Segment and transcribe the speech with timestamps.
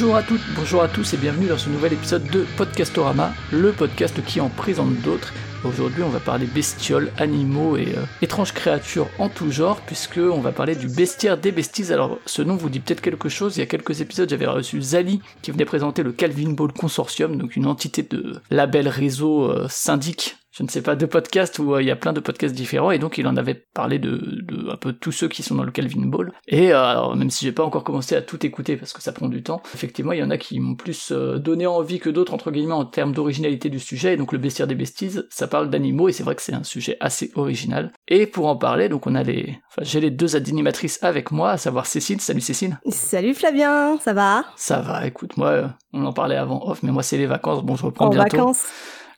[0.00, 3.72] Bonjour à toutes, bonjour à tous et bienvenue dans ce nouvel épisode de Podcastorama, le
[3.72, 5.34] podcast qui en présente d'autres.
[5.64, 10.40] Aujourd'hui, on va parler bestioles, animaux et euh, étranges créatures en tout genre, puisque on
[10.40, 11.92] va parler du bestiaire des besties.
[11.92, 13.56] Alors, ce nom vous dit peut-être quelque chose.
[13.56, 17.36] Il y a quelques épisodes, j'avais reçu Zali qui venait présenter le Calvin Ball Consortium,
[17.36, 21.74] donc une entité de label réseau euh, syndic je ne sais pas, de podcasts où
[21.74, 24.16] euh, il y a plein de podcasts différents, et donc il en avait parlé de,
[24.42, 26.32] de un peu tous ceux qui sont dans le Calvin Ball.
[26.48, 29.12] Et euh, alors, même si j'ai pas encore commencé à tout écouter parce que ça
[29.12, 32.10] prend du temps, effectivement, il y en a qui m'ont plus euh, donné envie que
[32.10, 35.46] d'autres, entre guillemets, en termes d'originalité du sujet, et donc le bestiaire des besties, ça
[35.46, 37.92] parle d'animaux, et c'est vrai que c'est un sujet assez original.
[38.08, 41.50] Et pour en parler, donc on a les, enfin, j'ai les deux animatrices avec moi,
[41.52, 42.20] à savoir Cécile.
[42.20, 42.80] Salut Cécile.
[42.90, 44.44] Salut Flavien, ça va?
[44.56, 47.76] Ça va, écoute, moi, on en parlait avant off, mais moi c'est les vacances, bon
[47.76, 48.36] je reprends En bientôt.
[48.36, 48.64] vacances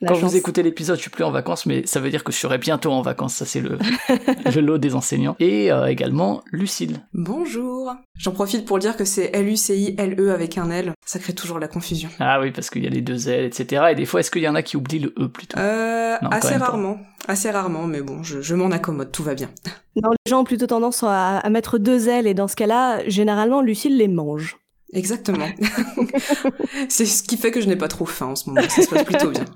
[0.07, 2.37] Quand vous écoutez l'épisode, je suis plus en vacances, mais ça veut dire que je
[2.37, 3.35] serai bientôt en vacances.
[3.35, 3.77] Ça, c'est le,
[4.55, 5.35] le lot des enseignants.
[5.39, 7.01] Et euh, également Lucille.
[7.13, 7.93] Bonjour.
[8.17, 10.93] J'en profite pour dire que c'est L-U-C-I-L-E avec un L.
[11.05, 12.09] Ça crée toujours la confusion.
[12.19, 13.85] Ah oui, parce qu'il y a les deux L, etc.
[13.91, 15.59] Et des fois, est-ce qu'il y en a qui oublient le E plutôt?
[15.59, 16.97] Euh, Non, assez rarement.
[17.27, 19.49] Assez rarement, mais bon, je, je m'en accommode, tout va bien.
[19.95, 23.07] Non, les gens ont plutôt tendance à, à mettre deux ailes et dans ce cas-là,
[23.07, 24.57] généralement, Lucille les mange.
[24.93, 25.47] Exactement.
[26.89, 28.61] c'est ce qui fait que je n'ai pas trop faim en ce moment.
[28.67, 29.45] Ça se passe plutôt bien.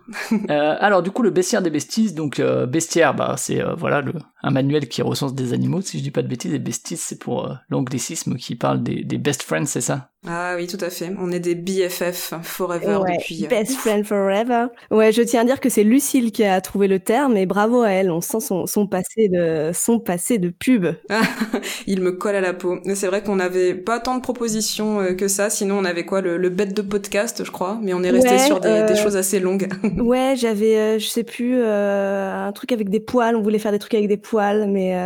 [0.49, 2.13] Euh, alors du coup, le bestiaire des besties.
[2.13, 5.81] Donc euh, bestiaire, bah c'est euh, voilà le, un manuel qui recense des animaux.
[5.81, 9.43] Si je dis pas de bêtises, et besties, c'est pour l'anglicisme qui parle des best
[9.43, 10.11] friends, c'est ça?
[10.27, 11.11] Ah oui, tout à fait.
[11.19, 13.45] On est des BFF forever Ouais, depuis.
[13.45, 14.67] euh, Best friend forever.
[14.91, 17.81] Ouais, je tiens à dire que c'est Lucille qui a trouvé le terme et bravo
[17.83, 18.09] à elle.
[18.11, 20.87] On sent son, son passé de son passé de pub.
[21.87, 22.79] Il me colle à la peau.
[22.85, 25.49] Mais C'est vrai qu'on n'avait pas tant de propositions euh, que ça.
[25.49, 27.77] Sinon, on avait quoi le, le bête de podcast, je crois.
[27.81, 29.67] Mais on est resté Ouais, sur des, euh, des choses assez longues.
[30.01, 33.35] Ouais, j'avais, euh, je sais plus, euh, un truc avec des poils.
[33.35, 34.97] On voulait faire des trucs avec des poils, mais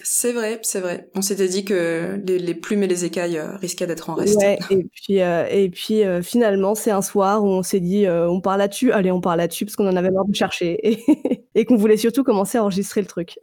[0.00, 1.08] C'est vrai, c'est vrai.
[1.14, 4.36] On s'était dit que les, les plumes et les écailles risquaient d'être en reste.
[4.38, 4.58] ouais.
[4.70, 8.28] Et puis, euh, et puis euh, finalement, c'est un soir où on s'est dit, euh,
[8.28, 8.92] on part là-dessus.
[8.92, 10.78] Allez, on part là-dessus parce qu'on en avait marre de chercher
[11.54, 13.38] et, qu'on voulait surtout commencer à enregistrer le truc.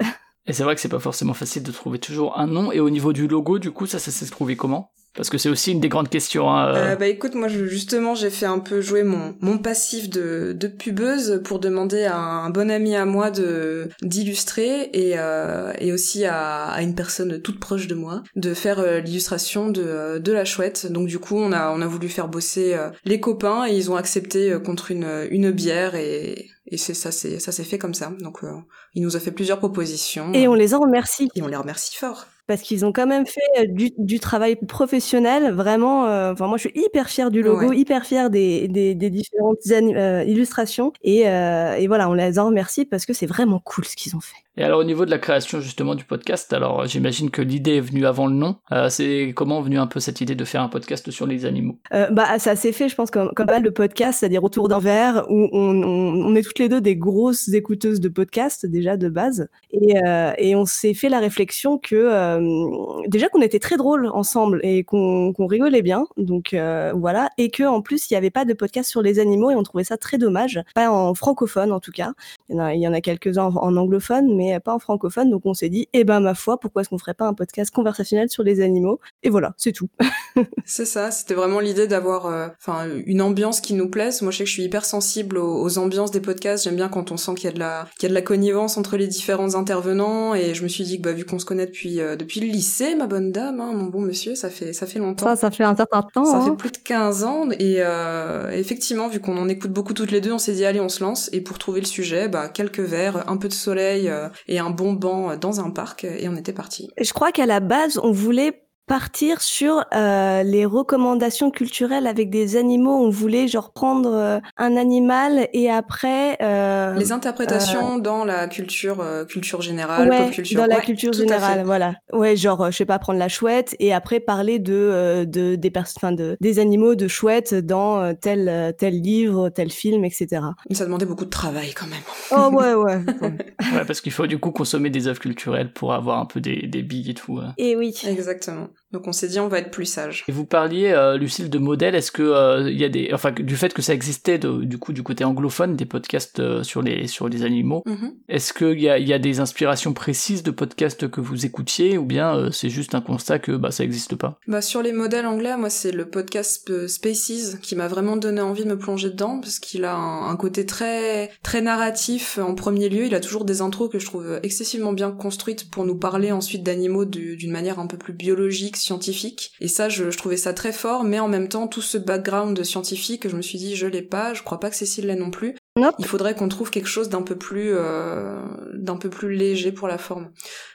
[0.48, 2.72] Et c'est vrai que c'est pas forcément facile de trouver toujours un nom.
[2.72, 4.92] Et au niveau du logo, du coup, ça s'est trouvé comment?
[5.16, 6.50] Parce que c'est aussi une des grandes questions.
[6.50, 9.58] hein, euh, Euh, bah écoute, moi je- justement j'ai fait un peu jouer mon, mon
[9.58, 15.14] passif de, de pubeuse pour demander à un bon ami à moi de d'illustrer et,
[15.18, 19.70] euh, et aussi à, à une personne toute proche de moi de faire euh, l'illustration
[19.70, 20.92] de, de la chouette.
[20.92, 23.92] Donc du coup on a on a voulu faire bosser euh, les copains et ils
[23.92, 27.78] ont accepté euh, contre une, une bière et, et c'est ça c'est ça s'est fait
[27.78, 28.12] comme ça.
[28.22, 28.52] Donc euh,
[28.94, 31.30] il nous a fait plusieurs propositions Et on les en remercie.
[31.36, 32.28] et on les remercie fort.
[32.52, 36.06] Parce qu'ils ont quand même fait euh, du, du travail professionnel, vraiment.
[36.08, 37.78] euh, Enfin, moi, je suis hyper fière du logo, Ouais.
[37.78, 42.48] hyper fière des, des, des différentes euh, illustrations, et, euh, et voilà, on les en
[42.48, 44.38] remercie parce que c'est vraiment cool ce qu'ils ont fait.
[44.58, 47.82] Et alors au niveau de la création justement du podcast, alors j'imagine que l'idée est
[47.82, 48.58] venue avant le nom.
[48.72, 51.46] Euh, c'est comment est venue un peu cette idée de faire un podcast sur les
[51.46, 51.78] animaux?
[51.94, 54.68] Euh, bah, ça s'est fait, je pense, comme, comme pas mal de podcasts, c'est-à-dire autour
[54.68, 58.98] d'un verre, où on, on, est toutes les deux des grosses écouteuses de podcasts, déjà
[58.98, 59.48] de base.
[59.72, 64.08] Et, euh, et on s'est fait la réflexion que, euh, déjà qu'on était très drôles
[64.08, 68.18] ensemble et qu'on qu'on rigolait bien, donc euh, voilà, et que en plus, il n'y
[68.18, 71.14] avait pas de podcast sur les animaux et on trouvait ça très dommage, pas en
[71.14, 72.12] francophone en tout cas.
[72.50, 74.80] Il y en a, il y en a quelques-uns en, en anglophone, mais pas en
[74.80, 77.34] francophone, donc on s'est dit, eh ben ma foi, pourquoi est-ce qu'on ferait pas un
[77.34, 79.00] podcast conversationnel sur les animaux?
[79.24, 79.90] Et voilà, c'est tout.
[80.66, 84.22] C'est ça, c'était vraiment l'idée d'avoir euh, enfin une ambiance qui nous plaise.
[84.22, 86.88] Moi je sais que je suis hyper sensible aux, aux ambiances des podcasts, j'aime bien
[86.88, 88.96] quand on sent qu'il y a de la qu'il y a de la connivence entre
[88.98, 92.00] les différents intervenants et je me suis dit que bah vu qu'on se connaît depuis
[92.00, 95.00] euh, depuis le lycée, ma bonne dame, hein, mon bon monsieur, ça fait ça fait
[95.00, 95.26] longtemps.
[95.26, 96.26] Ça, ça fait un certain temps.
[96.26, 96.46] Ça hein.
[96.46, 100.22] fait plus de 15 ans et euh, effectivement, vu qu'on en écoute beaucoup toutes les
[100.22, 102.80] deux, on s'est dit allez, on se lance et pour trouver le sujet, bah quelques
[102.80, 106.36] verres, un peu de soleil euh, et un bon banc dans un parc et on
[106.36, 106.90] était parti.
[107.00, 112.58] Je crois qu'à la base, on voulait partir sur euh, les recommandations culturelles avec des
[112.58, 112.98] animaux.
[112.98, 119.00] On voulait genre prendre euh, un animal et après euh, Les interprétations dans la culture
[119.00, 120.60] euh, culture générale, ouais, pop culture.
[120.60, 121.94] dans la Ouais, culture générale, voilà.
[122.12, 125.56] Ouais, genre euh, je sais pas prendre la chouette et après parler de euh, de
[125.56, 129.72] des pers- enfin, de des animaux de chouettes dans euh, tel euh, tel livre, tel
[129.72, 130.28] film, etc.
[130.70, 132.04] Mais ça demandait beaucoup de travail quand même.
[132.32, 133.00] Oh ouais ouais.
[133.22, 133.86] ouais.
[133.88, 136.84] Parce qu'il faut du coup consommer des œuvres culturelles pour avoir un peu des, des
[136.84, 137.38] billes et tout.
[137.40, 137.48] euh.
[137.58, 137.94] et oui.
[138.06, 138.68] Exactement.
[138.94, 140.24] Donc on s'est dit on va être plus sage.
[140.28, 141.96] Et vous parliez, euh, Lucille, de modèles.
[141.96, 144.94] Est-ce que euh, il y a des, enfin, du fait que ça existait du coup
[144.94, 147.84] du côté anglophone des podcasts euh, sur les sur les animaux.
[147.86, 148.14] Mhm.
[148.28, 152.06] Est-ce qu'il y a, y a des inspirations précises de podcasts que vous écoutiez ou
[152.06, 154.40] bien c'est juste un constat que bah ça existe pas?
[154.48, 158.64] Bah sur les modèles anglais, moi c'est le podcast Spaces qui m'a vraiment donné envie
[158.64, 162.90] de me plonger dedans parce qu'il a un, un, côté très très narratif en premier
[162.90, 163.06] lieu.
[163.06, 166.64] Il a toujours des intros que je trouve excessivement bien construites pour nous parler ensuite
[166.64, 169.52] d'animaux d'une manière un peu plus biologique scientifique.
[169.62, 172.64] Et ça, je, je, trouvais ça très fort, mais en même temps, tout ce background
[172.64, 175.32] scientifique, je me suis dit, je l'ai pas, je crois pas que Cécile l'ait non
[175.32, 175.56] plus.
[176.00, 178.42] Il faudrait qu'on trouve quelque chose d'un peu plus euh,
[178.74, 180.32] d'un peu plus léger pour la forme.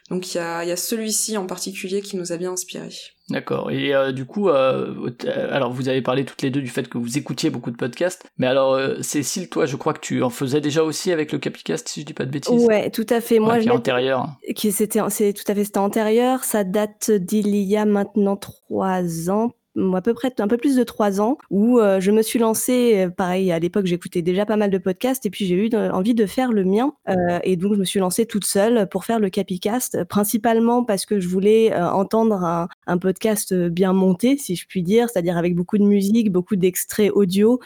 [0.09, 2.89] Donc il y a, y a celui-ci en particulier qui nous a bien inspiré.
[3.29, 3.73] D'accord.
[3.73, 5.11] Et euh, du coup, euh,
[5.51, 8.25] alors vous avez parlé toutes les deux du fait que vous écoutiez beaucoup de podcasts,
[8.39, 11.39] mais alors euh, Cécile, toi, je crois que tu en faisais déjà aussi avec le
[11.39, 12.65] Capicast, si je dis pas de bêtises.
[12.65, 13.41] Ouais, tout à fait.
[13.41, 14.29] Moi, ouais, qui est antérieur.
[14.55, 16.45] Qui c'était, c'est tout à fait, c'était antérieur.
[16.45, 19.51] Ça date d'il y a maintenant trois ans,
[19.95, 23.07] à peu près un peu plus de trois ans, où euh, je me suis lancée,
[23.07, 26.15] euh, pareil, à l'époque j'écoutais déjà pas mal de podcasts, et puis j'ai eu envie
[26.15, 29.19] de faire le mien, euh, et donc je me suis lancée toute seule pour faire
[29.19, 34.67] le Capicast, principalement parce que je voulais entendre un, un, podcast bien monté, si je
[34.67, 37.61] puis dire, c'est-à-dire avec beaucoup de musique, beaucoup d'extraits audio,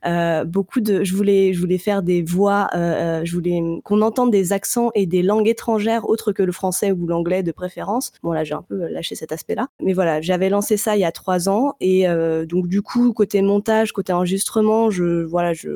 [0.46, 4.90] beaucoup de, je voulais, je voulais faire des voix, je voulais qu'on entende des accents
[4.94, 8.12] et des langues étrangères autres que le français ou l'anglais de préférence.
[8.22, 11.04] Bon là j'ai un peu lâché cet aspect-là, mais voilà, j'avais lancé ça il y
[11.04, 15.52] a trois ans et et euh, donc du coup, côté montage, côté enregistrement, je voilà,
[15.52, 15.68] je,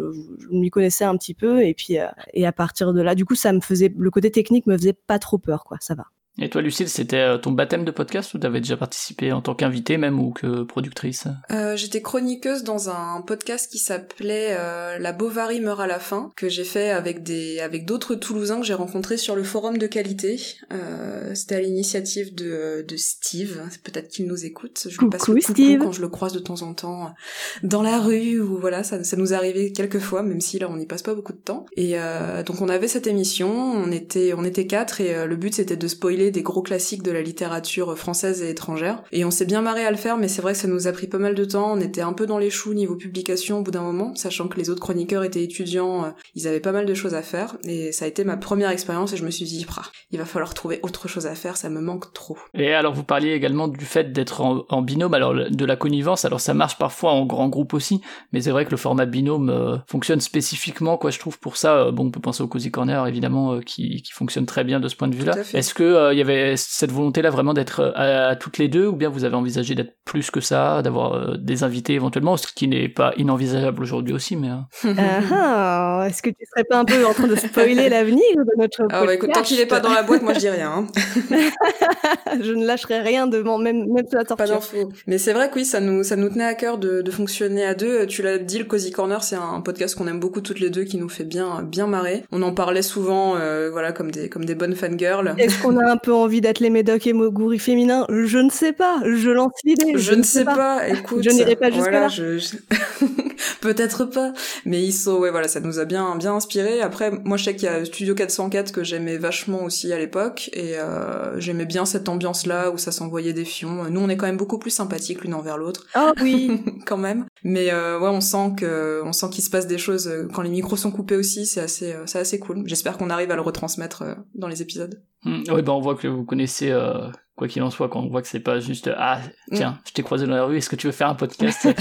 [0.50, 1.62] m'y connaissais un petit peu.
[1.64, 4.30] Et puis euh, et à partir de là, du coup, ça me faisait le côté
[4.30, 5.78] technique me faisait pas trop peur, quoi.
[5.80, 6.04] Ça va.
[6.40, 9.54] Et toi, Lucille, c'était euh, ton baptême de podcast ou t'avais déjà participé en tant
[9.54, 11.28] qu'invité même ou que productrice?
[11.52, 16.32] Euh, J'étais chroniqueuse dans un podcast qui s'appelait euh, La Bovary meurt à la fin,
[16.36, 19.86] que j'ai fait avec des avec d'autres Toulousains que j'ai rencontrés sur le forum de
[19.86, 20.40] qualité.
[20.72, 23.60] Euh, c'était à l'initiative de, de Steve.
[23.84, 24.88] Peut-être qu'il nous écoute.
[24.90, 25.80] Je coucou, lui passe le Steve.
[25.82, 27.14] quand je le croise de temps en temps
[27.62, 30.76] dans la rue ou voilà, ça, ça nous arrivait quelques fois, même si là on
[30.76, 31.64] n'y passe pas beaucoup de temps.
[31.76, 35.54] Et euh, donc on avait cette émission, on était on était quatre et le but
[35.54, 39.02] c'était de spoiler des gros classiques de la littérature française et étrangère.
[39.12, 40.92] Et on s'est bien marré à le faire, mais c'est vrai que ça nous a
[40.92, 41.72] pris pas mal de temps.
[41.72, 44.58] On était un peu dans les choux niveau publication au bout d'un moment, sachant que
[44.58, 47.56] les autres chroniqueurs étaient étudiants, euh, ils avaient pas mal de choses à faire.
[47.64, 49.66] Et ça a été ma première expérience et je me suis dit,
[50.10, 52.36] il va falloir trouver autre chose à faire, ça me manque trop.
[52.54, 56.40] Et alors vous parliez également du fait d'être en, binôme, alors de la connivence, alors
[56.40, 58.00] ça marche parfois en grand groupe aussi,
[58.32, 61.76] mais c'est vrai que le format binôme euh, fonctionne spécifiquement, quoi, je trouve pour ça.
[61.76, 64.88] Euh, bon, on peut penser au Cozy Corner évidemment, qui, qui fonctionne très bien de
[64.88, 65.36] ce point de vue-là.
[65.52, 68.96] Est-ce que il y avait cette volonté-là vraiment d'être euh, à, toutes les deux, ou
[68.96, 72.68] bien vous avez envisagé d'être plus que ça, d'avoir euh, des invités éventuellement, ce qui
[72.68, 74.50] n'est pas inenvisageable aujourd'hui aussi, mais.
[74.50, 74.94] Euh.
[75.36, 78.60] Ah, ah, Est-ce que tu serais pas un peu en train de spoiler l'avenir de
[78.60, 80.70] notre ah, bah, écoute, tant qu'il est pas dans la boîte, moi je dis rien.
[80.72, 80.86] Hein.
[82.42, 84.46] je ne lâcherai rien de mon, même même sur la torture.
[84.46, 84.92] Pas d'infos.
[85.06, 87.64] Mais c'est vrai que oui, ça nous ça nous tenait à cœur de, de fonctionner
[87.64, 88.06] à deux.
[88.06, 90.84] Tu l'as dit, le Cozy Corner, c'est un podcast qu'on aime beaucoup toutes les deux,
[90.84, 92.24] qui nous fait bien bien marrer.
[92.32, 93.36] On en parlait souvent,
[93.70, 95.34] voilà, comme des comme des bonnes fangirls.
[95.38, 98.06] Est-ce qu'on a un peu envie d'être les médocs et Moguri féminins?
[98.08, 99.00] Je ne sais pas.
[99.04, 99.92] Je lance l'idée.
[99.94, 100.54] Je, je, ne sais pas.
[100.56, 100.88] pas.
[100.88, 102.08] Écoute, je n'irai pas jusque voilà, là.
[102.08, 102.38] Je...
[103.60, 104.32] Peut-être pas,
[104.64, 106.80] mais ils sont, ouais, voilà, ça nous a bien, bien inspiré.
[106.80, 110.50] Après, moi, je sais qu'il y a Studio 404 que j'aimais vachement aussi à l'époque,
[110.52, 113.90] et euh, j'aimais bien cette ambiance-là où ça s'envoyait des fions.
[113.90, 115.86] Nous, on est quand même beaucoup plus sympathiques l'une envers l'autre.
[115.94, 117.26] Ah oui, quand même.
[117.42, 120.42] Mais euh, ouais, on sent que, on sent qu'il se passe des choses euh, quand
[120.42, 121.46] les micros sont coupés aussi.
[121.46, 122.62] C'est assez, euh, c'est assez cool.
[122.66, 125.02] J'espère qu'on arrive à le retransmettre euh, dans les épisodes.
[125.24, 128.08] Mmh, oui, bah on voit que vous connaissez euh, quoi qu'il en soit, quand on
[128.08, 129.20] voit que c'est pas juste ah
[129.52, 129.78] tiens, mm.
[129.88, 131.68] je t'ai croisé dans la rue, est-ce que tu veux faire un podcast?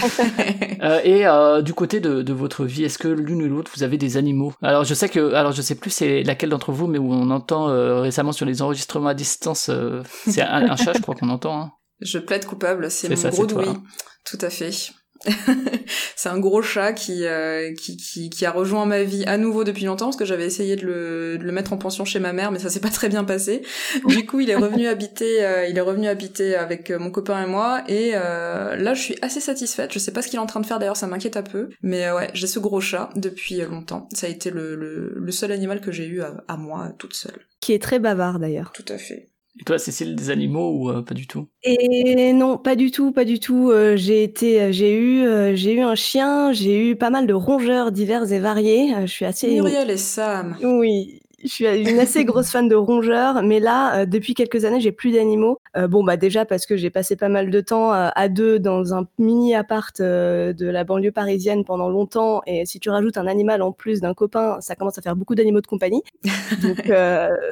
[0.82, 3.84] Euh, Et euh, du côté de, de votre vie, est-ce que l'une ou l'autre vous
[3.84, 4.54] avez des animaux?
[4.62, 7.30] Alors je sais que, alors je sais plus c'est laquelle d'entre vous, mais où on
[7.30, 11.16] entend euh, récemment sur les enregistrements à distance, euh, c'est un, un, chat, je crois
[11.16, 11.58] qu'on entend.
[11.58, 11.72] Hein.
[12.02, 13.74] Je plaide coupable, c'est mon ça, gros douille,
[14.26, 14.72] tout à fait.
[16.16, 19.64] c'est un gros chat qui, euh, qui, qui, qui, a rejoint ma vie à nouveau
[19.64, 22.34] depuis longtemps parce que j'avais essayé de le, de le, mettre en pension chez ma
[22.34, 23.62] mère mais ça s'est pas très bien passé.
[24.06, 27.42] Du coup il est revenu habiter euh, il est revenu habiter avec euh, mon copain
[27.42, 29.94] et moi et euh, là je suis assez satisfaite.
[29.94, 31.70] Je sais pas ce qu'il est en train de faire d'ailleurs ça m'inquiète un peu
[31.82, 34.10] mais ouais j'ai ce gros chat depuis longtemps.
[34.14, 37.14] Ça a été le, le, le seul animal que j'ai eu à, à moi toute
[37.14, 37.46] seule.
[37.62, 38.74] Qui est très bavard d'ailleurs.
[38.74, 39.33] Tout à fait.
[39.60, 41.48] Et toi, Cécile, des animaux ou euh, pas du tout?
[41.64, 43.70] Et non, pas du tout, pas du tout.
[43.72, 47.34] Euh, j'ai été, j'ai eu, euh, j'ai eu un chien, j'ai eu pas mal de
[47.34, 48.94] rongeurs divers et variés.
[49.02, 49.54] je suis assez.
[49.54, 50.58] Muriel et Sam.
[50.64, 54.80] Oui, je suis une assez grosse fan de rongeurs, mais là, euh, depuis quelques années,
[54.80, 55.60] j'ai plus d'animaux.
[55.78, 58.60] Euh, bon, bah déjà parce que j'ai passé pas mal de temps euh, à deux
[58.60, 63.28] dans un mini appart de la banlieue parisienne pendant longtemps, et si tu rajoutes un
[63.28, 66.04] animal en plus d'un copain, ça commence à faire beaucoup d'animaux de compagnie.
[66.64, 66.92] Donc,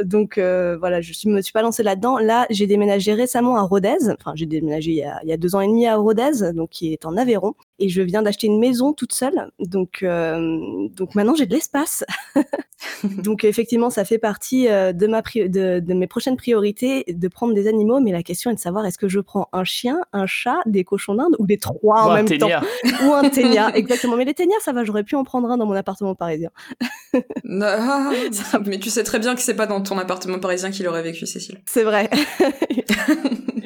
[0.03, 2.17] donc voilà, je me suis pas lancée là-dedans.
[2.17, 4.09] Là, j'ai déménagé récemment à Rodez.
[4.09, 6.53] Enfin, j'ai déménagé il y, a, il y, a, deux ans et demi à Rodez,
[6.53, 9.51] donc qui est en Aveyron, et je viens d'acheter une maison toute seule.
[9.59, 12.03] Donc, donc maintenant j'ai de l'espace.
[13.03, 17.53] donc effectivement, ça fait partie euh, de, ma de, de, mes prochaines priorités de prendre
[17.53, 20.25] des animaux, mais la question est de savoir est-ce que je prends un chien, un
[20.25, 22.49] chat, des cochons d'Inde ou des trois en même temps
[23.05, 24.15] Ou un ténia, exactement.
[24.17, 26.49] Mais les ténias, ça va, j'aurais pu en prendre un dans mon appartement parisien.
[27.43, 31.25] mais tu sais très bien que c'est pas dans ton appartement parisien qu'il aurait vécu,
[31.25, 31.59] Cécile.
[31.65, 32.09] C'est vrai.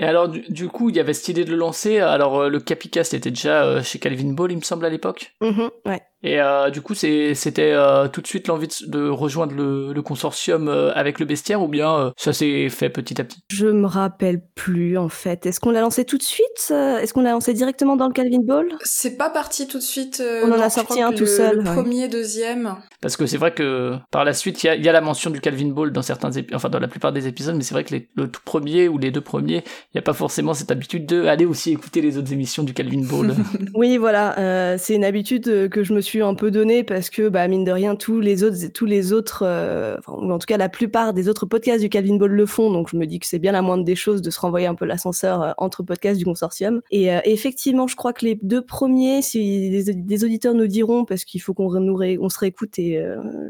[0.05, 1.97] Et alors, du, coup, il y avait cette idée de le lancer.
[1.97, 5.33] Alors, euh, le Capicast était déjà euh, chez Calvin Ball, il me semble, à l'époque.
[5.41, 6.01] Mm-hmm, ouais.
[6.25, 10.67] Et euh, du coup, c'était euh, tout de suite l'envie de, rejoindre le, le consortium
[10.67, 13.41] euh, avec le bestiaire ou bien euh, ça s'est fait petit à petit?
[13.51, 15.45] Je me rappelle plus en fait.
[15.45, 18.41] Est-ce qu'on l'a lancé tout de suite Est-ce qu'on l'a lancé directement dans le Calvin
[18.41, 18.65] Ball?
[18.81, 20.21] C'est pas parti tout de suite.
[20.43, 21.57] On en a sorti un tout seul.
[21.57, 22.75] Le premier, deuxième.
[23.01, 25.41] Parce que c'est vrai que par la suite, il y, y a, la mention du
[25.41, 28.09] Calvin Ball dans certains enfin dans la plupart des épisodes, mais c'est vrai que les,
[28.15, 31.25] le tout premier ou les deux premiers, il n'y a pas forcément cette habitude de
[31.25, 33.35] aller aussi écouter les autres émissions du Calvin Ball.
[33.75, 37.47] oui, voilà, c'est une habitude que je me suis un peu donnée parce que bah,
[37.47, 40.69] mine de rien tous les autres tous les autres euh, ou en tout cas la
[40.69, 42.71] plupart des autres podcasts du Calvin Ball le font.
[42.71, 44.75] Donc je me dis que c'est bien la moindre des choses de se renvoyer un
[44.75, 46.81] peu l'ascenseur euh, entre podcasts du consortium.
[46.91, 51.25] Et euh, effectivement je crois que les deux premiers si des, auditeurs nous diront parce
[51.25, 53.03] qu'il faut qu'on nous on se réécoute et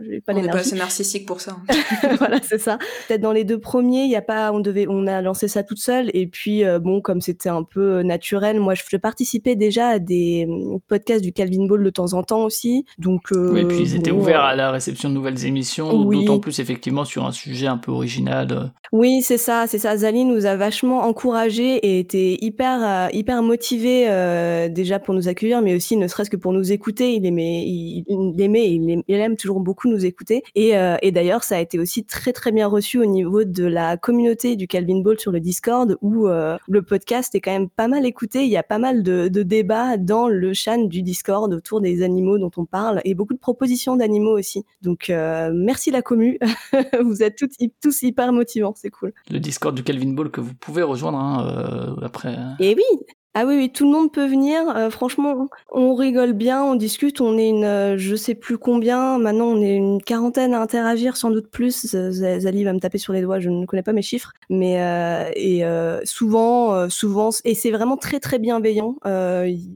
[0.10, 2.16] j'ai pas on n'est pas assez narcissique pour ça hein.
[2.18, 2.78] voilà c'est ça.
[3.08, 5.64] Peut-être dans les deux premiers il y a pas on devait on a lancé ça
[5.64, 6.10] toute seule.
[6.14, 10.48] Et puis bon comme c'était un peu naturel moi je, je participais déjà à des
[10.88, 12.55] podcasts du Calvin Ball de temps en temps aussi
[12.98, 16.60] donc oui, et puis ils étaient ouverts à la réception de nouvelles émissions, d'autant plus
[16.60, 18.48] effectivement sur un sujet un peu original.
[18.52, 18.66] Euh.
[18.92, 19.98] Oui, c'est ça, c'est ça.
[19.98, 25.28] Zali nous a vachement encouragés et était hyper, euh, hyper motivé euh, déjà pour nous
[25.28, 27.14] accueillir, mais aussi ne serait-ce que pour nous écouter.
[27.16, 30.44] Il aimait, il, il aimait, il aime, il aime toujours beaucoup nous écouter.
[30.56, 33.98] Et, et d'ailleurs, ça a été aussi très très bien reçu au niveau de la
[33.98, 38.06] communauté du Calvin Ball sur le Discord, où le podcast est quand même pas mal
[38.06, 38.44] écouté.
[38.44, 42.04] Il y a pas mal de, de débats dans le chan du Discord autour des
[42.04, 44.66] animaux dont on parle et beaucoup de propositions d'animaux aussi.
[44.82, 46.40] Donc euh, merci la commu,
[47.04, 49.14] vous êtes toutes, tous hyper motivants, c'est cool.
[49.30, 52.38] Le Discord du Calvin Ball que vous pouvez rejoindre hein, euh, après.
[52.60, 53.06] Et oui,
[53.38, 54.62] ah oui, oui, tout le monde peut venir.
[54.78, 57.20] Euh, franchement, on rigole bien, on discute.
[57.20, 59.18] On est une, euh, je sais plus combien.
[59.18, 61.86] Maintenant, on est une quarantaine à interagir, sans doute plus.
[61.86, 63.42] Zali va me taper sur les doigts.
[63.42, 65.64] Je ne connais pas mes chiffres, mais euh, et
[66.06, 68.96] souvent, souvent, et c'est vraiment très très bienveillant,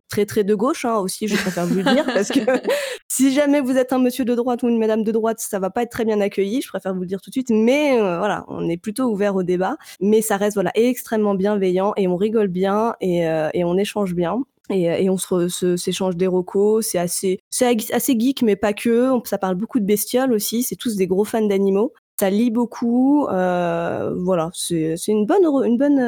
[0.09, 1.27] très très de gauche hein, aussi.
[1.27, 2.39] Je préfère vous le dire parce que
[3.07, 5.69] si jamais vous êtes un monsieur de droite ou une madame de droite, ça va
[5.69, 6.61] pas être très bien accueilli.
[6.61, 7.49] Je préfère vous le dire tout de suite.
[7.51, 9.77] Mais voilà, on est plutôt ouvert au débat.
[10.01, 13.19] Mais ça reste voilà extrêmement bienveillant et on rigole bien et
[13.53, 14.41] et on échange bien.
[14.71, 19.11] Et, et, on se s'échange des recos, c'est assez, c'est assez geek, mais pas que.
[19.25, 20.61] Ça parle beaucoup de bestioles aussi.
[20.61, 23.27] C'est tous des gros fans d'animaux ça lit beaucoup.
[23.27, 25.99] Euh, voilà, c'est une bonne, une bonne,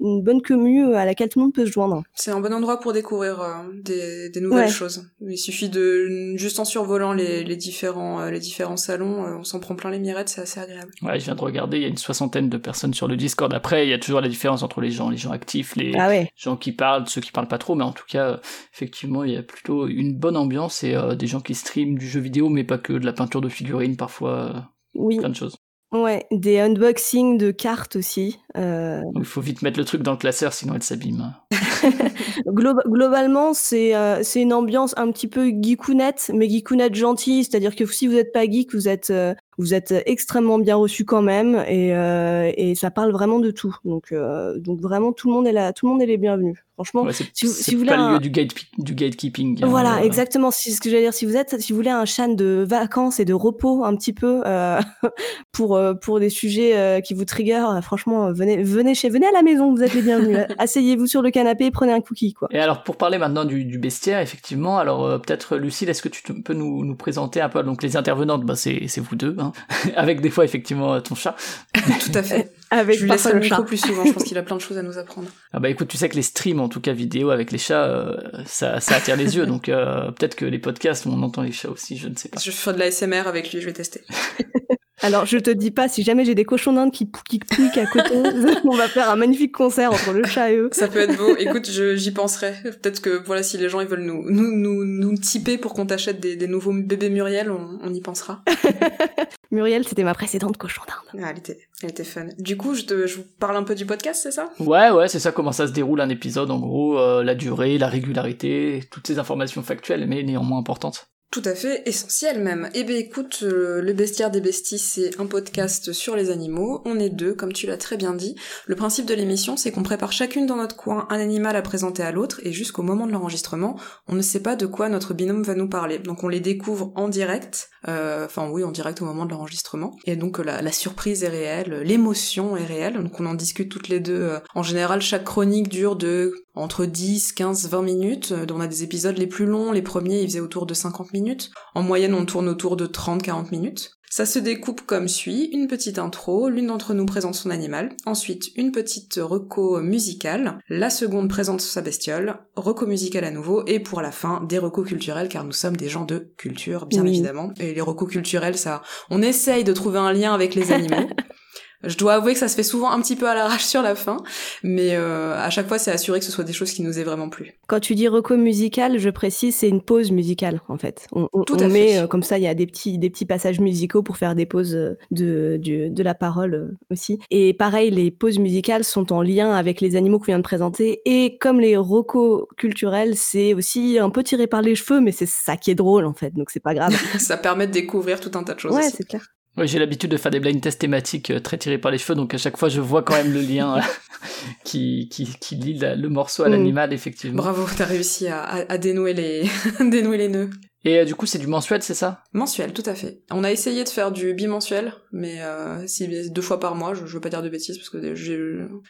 [0.00, 2.02] une, bonne commu à laquelle tout le monde peut se joindre.
[2.12, 5.08] C'est un bon endroit pour découvrir euh, des, des, nouvelles choses.
[5.20, 9.60] Il suffit de juste en survolant les, les différents, euh, les différents salons, on s'en
[9.60, 10.90] prend plein les mirettes, c'est assez agréable.
[11.02, 13.54] Ouais, je viens de regarder, il y a une soixantaine de personnes sur le Discord.
[13.54, 16.10] Après, il y a toujours la différence entre les gens, les gens actifs, les ah
[16.34, 18.40] gens qui parlent, ceux qui parlent pas trop, mais en tout cas,
[18.74, 22.18] effectivement, il y a plutôt une bonne ambiance et des gens qui streament du jeu
[22.18, 24.72] vidéo, mais pas que de la peinture de figurines parfois.
[24.94, 25.18] Oui.
[25.18, 25.56] Plein de choses.
[25.92, 28.38] Ouais, des unboxings de cartes aussi.
[28.56, 29.02] Euh...
[29.16, 31.34] Il faut vite mettre le truc dans le classeur, sinon elle s'abîme.
[32.46, 37.42] globalement, c'est euh, une ambiance un petit peu geekounette, mais geekounette gentille.
[37.42, 41.04] C'est-à-dire que si vous n'êtes pas geek, vous êtes euh, vous êtes extrêmement bien reçu
[41.04, 43.76] quand même, et, euh, et ça parle vraiment de tout.
[43.84, 44.14] Donc
[44.56, 46.58] donc vraiment tout le monde est là, tout le monde est les bienvenus.
[46.80, 48.08] Franchement, ouais, si, si vous voulez pas un...
[48.08, 48.30] le lieu
[48.78, 49.62] du, gatekeeping.
[49.62, 50.04] Hein, voilà, euh...
[50.04, 50.50] exactement.
[50.50, 51.14] C'est ce que j'allais dire.
[51.14, 54.12] Si vous êtes, si vous voulez un chan de vacances et de repos un petit
[54.12, 54.80] peu euh,
[55.52, 59.74] pour pour des sujets qui vous trigger, franchement, venez venez chez venez à la maison.
[59.74, 60.38] Vous êtes les bienvenus.
[60.58, 62.48] Asseyez-vous sur le canapé, prenez un cookie quoi.
[62.50, 66.08] Et alors pour parler maintenant du, du bestiaire, effectivement, alors euh, peut-être Lucille, est-ce que
[66.08, 69.16] tu te, peux nous, nous présenter un peu donc les intervenantes, bah c'est c'est vous
[69.16, 69.52] deux, hein,
[69.96, 71.36] avec des fois effectivement ton chat.
[71.74, 72.52] Tout à fait.
[72.70, 74.04] Avec je lui laisse le micro plus souvent.
[74.04, 75.28] Je pense qu'il a plein de choses à nous apprendre.
[75.52, 77.84] Ah bah écoute, tu sais que les streams, en tout cas vidéo avec les chats,
[77.84, 79.46] euh, ça, ça attire les yeux.
[79.46, 82.38] Donc euh, peut-être que les podcasts on entend les chats aussi, je ne sais pas.
[82.40, 84.02] Je ferai de la SMR avec lui, je vais tester.
[85.02, 88.14] Alors, je te dis pas, si jamais j'ai des cochons d'Inde qui, pouillent à côté,
[88.64, 90.68] on va faire un magnifique concert entre le chat et eux.
[90.72, 91.34] Ça peut être beau.
[91.38, 92.54] Écoute, je- j'y penserai.
[92.62, 95.86] Peut-être que, voilà, si les gens ils veulent nous, nous, nous, nous typer pour qu'on
[95.86, 98.42] t'achète des, des nouveaux bébés Muriel, on, on y pensera.
[99.50, 101.22] Muriel, c'était ma précédente cochon d'Inde.
[101.24, 102.26] Ah, elle était, elle était fun.
[102.38, 104.50] Du coup, je, te, je vous parle un peu du podcast, c'est ça?
[104.60, 107.78] Ouais, ouais, c'est ça comment ça se déroule un épisode, en gros, euh, la durée,
[107.78, 111.08] la régularité, toutes ces informations factuelles, mais néanmoins importantes.
[111.30, 112.68] Tout à fait, essentiel même.
[112.74, 116.82] Eh bien écoute, euh, Le Bestiaire des Besties, c'est un podcast sur les animaux.
[116.84, 118.34] On est deux, comme tu l'as très bien dit.
[118.66, 122.02] Le principe de l'émission, c'est qu'on prépare chacune dans notre coin un animal à présenter
[122.02, 125.44] à l'autre, et jusqu'au moment de l'enregistrement, on ne sait pas de quoi notre binôme
[125.44, 126.00] va nous parler.
[126.00, 129.96] Donc on les découvre en direct, enfin oui, en direct au moment de l'enregistrement.
[130.04, 133.88] Et donc euh, la, surprise est réelle, l'émotion est réelle, donc on en discute toutes
[133.88, 134.20] les deux.
[134.20, 138.32] Euh, En général, chaque chronique dure de entre 10, 15, 20 minutes.
[138.32, 141.12] Euh, On a des épisodes les plus longs, les premiers ils faisaient autour de 50
[141.12, 141.50] minutes.
[141.74, 143.92] En moyenne, on tourne autour de 30-40 minutes.
[144.12, 148.50] Ça se découpe comme suit, une petite intro, l'une d'entre nous présente son animal, ensuite
[148.56, 154.02] une petite reco musicale, la seconde présente sa bestiole, reco musicale à nouveau, et pour
[154.02, 157.10] la fin, des recos culturels, car nous sommes des gens de culture, bien Oui.
[157.10, 157.52] évidemment.
[157.60, 161.08] Et les recos culturels, ça, on essaye de trouver un lien avec les animaux.
[161.82, 163.94] Je dois avouer que ça se fait souvent un petit peu à l'arrache sur la
[163.94, 164.18] fin,
[164.62, 167.04] mais euh, à chaque fois c'est assuré que ce soit des choses qui nous aient
[167.04, 167.52] vraiment plu.
[167.68, 171.06] Quand tu dis reco musical, je précise, c'est une pause musicale en fait.
[171.12, 171.98] On, on- Tout on à met fait.
[172.00, 174.46] euh, comme ça, il y a des petits, des petits passages musicaux pour faire des
[174.46, 177.18] pauses euh, de, la parole euh, aussi.
[177.30, 181.00] Et pareil, les pauses musicales sont en lien avec les animaux qu'on vient de présenter.
[181.06, 185.26] Et comme les recos culturels, c'est aussi un peu tiré par les cheveux, mais c'est
[185.28, 186.92] ça qui est drôle en fait, donc c'est pas grave.
[187.18, 189.26] ça permet de découvrir tout un tas de choses ouais, c'est clair.
[189.60, 192.14] Ouais, j'ai l'habitude de faire des blind tests thématiques euh, très tirés par les cheveux,
[192.16, 193.80] donc à chaque fois je vois quand même le lien euh,
[194.64, 196.52] qui, qui, qui lie la- le morceau à Mm.
[196.52, 197.42] l'animal, effectivement.
[197.42, 199.44] Bravo, t'as réussi à, à- à dénouer les
[199.80, 200.50] dénouer les nœuds.
[200.86, 202.22] Et euh, du coup, c'est du mensuel, c'est ça?
[202.32, 203.20] Mensuel, tout à fait.
[203.30, 207.04] On a essayé de faire du bimensuel, mais euh, si deux fois par mois, je,
[207.04, 208.38] je veux pas dire de bêtises parce que j'ai,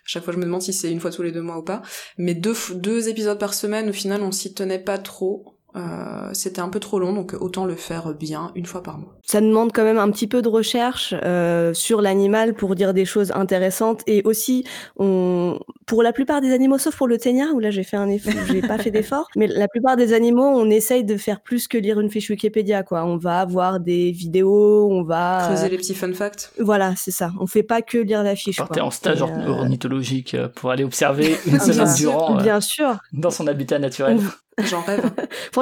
[0.04, 1.82] chaque fois je me demande si c'est une fois tous les deux mois ou pas.
[2.16, 5.56] Mais deux deux épisodes par semaine, au final, on s'y tenait pas trop.
[5.76, 9.14] Euh, c'était un peu trop long, donc autant le faire bien une fois par mois.
[9.22, 13.04] Ça demande quand même un petit peu de recherche euh, sur l'animal pour dire des
[13.04, 14.64] choses intéressantes et aussi
[14.96, 18.08] on pour la plupart des animaux sauf pour le ténia où là j'ai fait un
[18.08, 21.68] effort j'ai pas fait d'effort mais la plupart des animaux on essaye de faire plus
[21.68, 25.68] que lire une fiche Wikipédia quoi on va avoir des vidéos on va Creuser euh,
[25.68, 26.52] les petits fun facts.
[26.58, 28.88] voilà c'est ça on fait pas que lire la fiche Partez quoi.
[28.88, 33.46] en stage euh, ornithologique pour aller observer une semaine durant euh, bien sûr dans son
[33.46, 34.18] habitat naturel.
[34.68, 35.10] J'en rêve.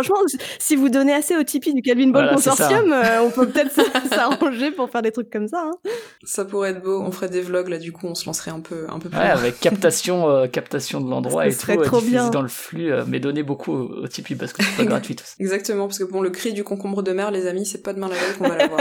[0.02, 2.34] Franchement si vous donnez assez au Tipeee du Calvin Ball Voilà.
[2.34, 3.74] Consortium euh, on peut peut-être
[4.10, 5.90] s'arranger pour faire des trucs comme ça hein.
[6.24, 7.00] Ça pourrait être beau.
[7.00, 9.18] On ferait des vlogs là, du coup, on se lancerait un peu, un peu plus.
[9.18, 12.30] Ouais, avec captation, euh, captation de l'endroit et tout, trop diffusé bien.
[12.30, 15.16] dans le flux, euh, mais donner beaucoup au, au Tipeee parce que c'est pas gratuit
[15.16, 15.34] tout ça.
[15.38, 18.08] Exactement, parce que bon, le cri du concombre de mer, les amis, c'est pas demain
[18.08, 18.80] la veille qu'on va l'avoir.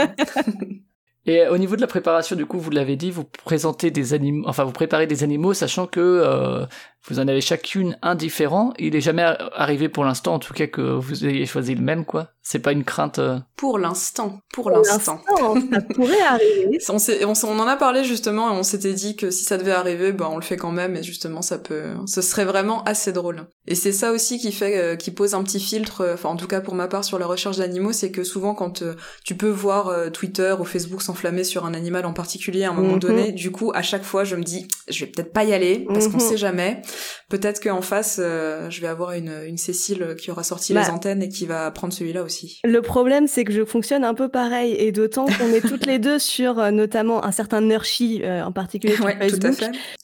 [1.26, 4.48] Et au niveau de la préparation, du coup, vous l'avez dit, vous présentez des animaux,
[4.48, 6.64] enfin, vous préparez des animaux, sachant que euh,
[7.08, 8.72] vous en avez chacune un différent.
[8.78, 9.22] Il est jamais
[9.54, 12.28] arrivé pour l'instant, en tout cas, que vous ayez choisi le même, quoi.
[12.42, 13.18] C'est pas une crainte.
[13.18, 15.20] euh, Pour l'instant, pour Pour l'instant.
[15.72, 19.58] ça pourrait arriver On, en a parlé justement et on s'était dit que si ça
[19.58, 22.82] devait arriver, bah on le fait quand même et justement ça peut, ce serait vraiment
[22.84, 23.46] assez drôle.
[23.66, 26.36] Et c'est ça aussi qui fait, euh, qui pose un petit filtre, euh, enfin en
[26.36, 28.94] tout cas pour ma part sur la recherche d'animaux, c'est que souvent quand euh,
[29.24, 32.74] tu peux voir euh, Twitter ou Facebook s'enflammer sur un animal en particulier à un
[32.74, 32.98] moment Mhm.
[33.00, 35.86] donné, du coup à chaque fois je me dis je vais peut-être pas y aller
[35.92, 36.20] parce qu'on Mhm.
[36.20, 36.80] sait jamais.
[37.28, 40.82] Peut-être qu'en face euh, je vais avoir une, une Cécile qui aura sorti Bah.
[40.84, 42.60] les antennes et qui va prendre celui-là aussi.
[42.64, 45.98] Le problème, c'est que je fonctionne un peu pareil, et d'autant qu'on est toutes les
[45.98, 49.54] deux sur euh, notamment un certain Nurshi euh, en particulier sur Ouais, tout à Facebook,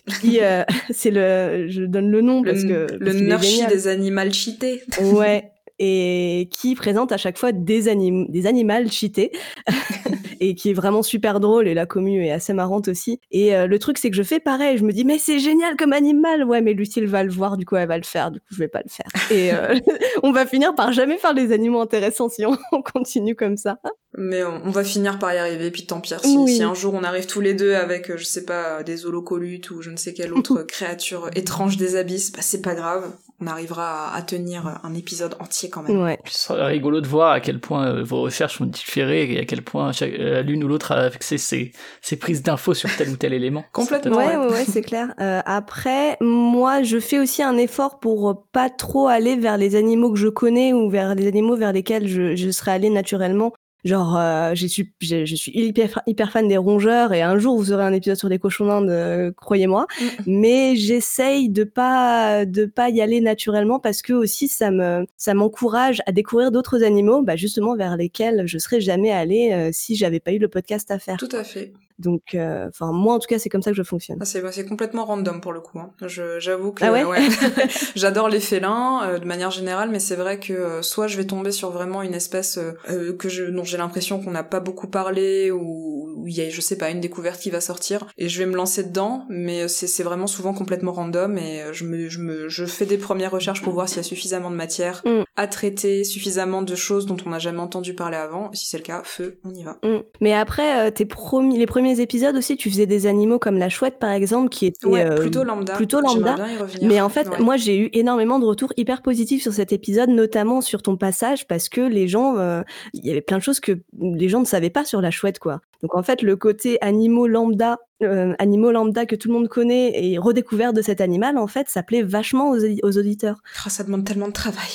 [0.06, 0.12] fait.
[0.20, 3.88] qui euh, c'est le, je donne le nom parce le, que le parce nurshi des
[3.88, 4.82] animaux cheatés.
[5.00, 9.32] ouais, et qui présente à chaque fois des anim des animaux cheatés
[10.40, 13.20] et qui est vraiment super drôle et la commu est assez marrante aussi.
[13.30, 15.76] Et euh, le truc, c'est que je fais pareil, je me dis mais c'est génial
[15.76, 18.40] comme animal, ouais, mais Lucille va le voir, du coup elle va le faire, du
[18.40, 19.06] coup je vais pas le faire.
[19.30, 19.78] Et euh,
[20.22, 23.78] on va finir par jamais faire des animaux intéressants si on, on continue comme ça.
[24.16, 26.20] Mais on, on va finir par y arriver, puis tant pire.
[26.20, 26.56] Si, Oui.
[26.56, 29.70] si un jour on arrive tous les deux avec, euh, je sais pas, des holocolutes
[29.70, 33.10] ou je ne sais quelle autre créature étrange des abysses, bah c'est pas grave.
[33.40, 36.00] On arrivera à, tenir un épisode entier quand même.
[36.00, 36.18] Ouais.
[36.24, 39.44] Ce serait rigolo de voir à quel point euh, vos recherches sont différées et à
[39.44, 43.16] quel point euh, l'une ou l'autre a fixé ses, ses prises d'infos sur tel ou
[43.16, 43.64] tel élément.
[43.72, 44.16] Complètement.
[44.16, 44.36] Ouais, ouais.
[44.36, 45.14] ouais, ouais, c'est clair.
[45.20, 49.74] Euh, après, moi, je fais aussi un effort pour euh, pas trop aller vers les
[49.74, 53.52] animaux que je connais ou vers les animaux vers lesquels je, je serais allée naturellement.
[53.84, 57.56] Genre, euh, je suis, je, je suis hyper, hyper fan des rongeurs et un jour
[57.56, 59.86] vous aurez un épisode sur les cochons d'Inde, euh, croyez-moi.
[60.00, 60.04] Mm.
[60.26, 65.34] Mais j'essaye de pas, de pas y aller naturellement parce que aussi ça me, ça
[65.34, 69.96] m'encourage à découvrir d'autres animaux, bah justement vers lesquels je serais jamais allée euh, si
[69.96, 71.18] j'avais pas eu le podcast à faire.
[71.18, 71.74] Tout à fait.
[71.98, 74.18] Donc, euh, enfin moi en tout cas c'est comme ça que je fonctionne.
[74.20, 75.78] Ah, c'est bah, c'est complètement random pour le coup.
[75.78, 75.90] Hein.
[76.06, 77.04] Je- J'avoue que Ah ouais?
[77.94, 81.24] j'adore les félins euh, de manière générale, mais c'est vrai que euh, soit je vais
[81.26, 84.60] tomber sur vraiment une espèce euh, euh, que je, dont j'ai l'impression qu'on n'a pas
[84.60, 88.28] beaucoup parlé ou il y a je sais pas une découverte qui va sortir et
[88.28, 92.08] je vais me lancer dedans, mais c'est c'est vraiment souvent complètement random et je me
[92.08, 95.02] je me je fais des premières recherches pour voir s'il y a suffisamment de matière
[95.04, 95.22] Mm.
[95.36, 98.50] À traiter, suffisamment de choses dont on n'a jamais entendu parler avant.
[98.52, 99.78] Si c'est le cas, feu, on y va.
[99.82, 100.02] Mm.
[100.20, 103.68] Mais après, euh, tes promis, les premiers épisodes aussi, tu faisais des animaux comme la
[103.68, 105.74] chouette par exemple, qui était Ouais, euh, plutôt lambda.
[105.74, 106.36] plutôt lambda.
[106.36, 106.88] J'aimerais bien y revenir.
[106.88, 107.40] Mais en fait, Ouais.
[107.40, 111.48] moi, j'ai eu énormément de retours hyper positifs sur cet épisode, notamment sur ton passage,
[111.48, 114.44] parce que les gens, euh, il y avait plein de choses que les gens ne
[114.46, 115.60] savaient pas sur la chouette, quoi.
[115.84, 119.92] Donc en fait, le côté animaux lambda, euh, animaux lambda que tout le monde connaît
[120.02, 123.42] et redécouvert de cet animal, en fait, ça plaît vachement aux, aux auditeurs.
[123.66, 124.70] Ah, ça demande tellement de travail.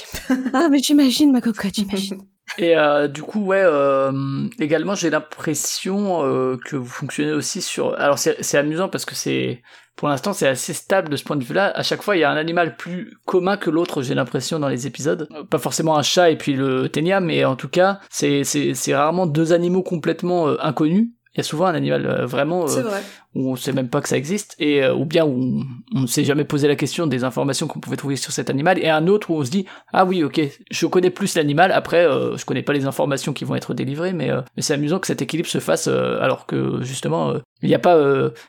[0.54, 2.22] Ah, mais j'imagine, ma cocotte, j'imagine.
[2.58, 4.12] Et euh, du coup, ouais, euh,
[4.60, 7.98] également, j'ai l'impression euh, que vous fonctionnez aussi sur.
[8.00, 9.62] Alors, c'est amusant parce que c'est,
[9.96, 11.72] pour l'instant, c'est assez stable de ce point de vue-là.
[11.76, 14.02] À chaque fois, il y a un animal plus commun que l'autre.
[14.02, 15.28] J'ai l'impression dans les épisodes.
[15.36, 18.74] Euh, Pas forcément un chat et puis le ténia, mais en tout cas, c'est c'est
[18.76, 21.10] c'est rarement deux animaux complètement euh, inconnus.
[21.36, 23.02] Il y a souvent un animal euh, vraiment c'est vrai.
[23.36, 25.64] Où on sait même pas que ça existe, et euh, ou bien où
[25.96, 28.80] on- ne s'est jamais posé la question des informations qu'on pouvait trouver sur cet animal,
[28.80, 32.06] et un autre où on se dit ah oui ok je connais plus l'animal, après
[32.08, 35.00] euh, je connais pas les informations qui vont être délivrées, mais, euh, mais c'est amusant
[35.00, 37.98] que cet équilibre se fasse euh, alors que justement il n'y a pas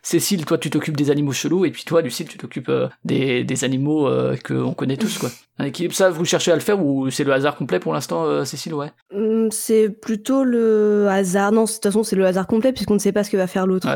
[0.02, 2.70] Cécile toi tu t'occupes des animaux chelous et puis toi Lucille tu t'occupes
[3.04, 4.08] des, des animaux
[4.44, 5.30] que on connaît tous quoi.
[5.58, 8.44] Un équilibre ça vous cherchez à le faire ou c'est le hasard complet pour l'instant
[8.44, 8.92] Cécile ouais?
[9.14, 11.50] Hum, C'est plutôt le hasard.
[11.52, 13.46] Non, de toute façon, c'est le hasard complet puisqu'on ne sait pas ce que va
[13.46, 13.88] faire l'autre.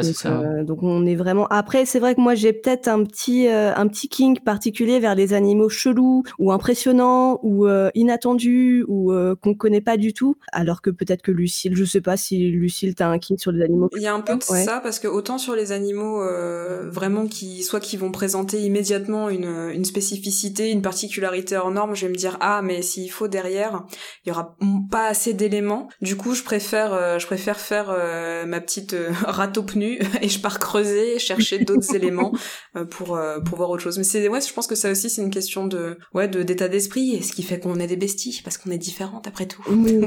[0.75, 1.47] Donc, on est vraiment.
[1.51, 5.15] Après, c'est vrai que moi j'ai peut-être un petit euh, un petit kink particulier vers
[5.15, 10.37] les animaux chelous ou impressionnants ou euh, inattendus ou euh, qu'on connaît pas du tout.
[10.51, 13.63] Alors que peut-être que Lucille, je sais pas si Lucille t'as un kink sur les
[13.63, 13.89] animaux.
[13.95, 14.65] Il y a un peu de Ouais.
[14.65, 19.29] ça parce que autant sur les animaux euh, vraiment qui soit qui vont présenter immédiatement
[19.31, 23.29] une, une spécificité, une particularité hors norme, je vais me dire ah mais s'il faut
[23.29, 23.85] derrière,
[24.25, 24.57] il y aura
[24.91, 25.89] pas assez d'éléments.
[26.03, 27.97] Du coup, je préfère je préfère faire
[28.47, 29.65] ma petite râteau
[30.21, 32.33] et je pars creuser, chercher d'autres éléments
[32.77, 33.99] euh, pour euh, pour voir autre chose.
[33.99, 36.69] Mais c'est ouais, je pense que ça aussi c'est une question de ouais de d'état
[36.69, 39.63] d'esprit et ce qui fait qu'on est des besties parce qu'on est différentes après tout.
[39.69, 40.01] Oui,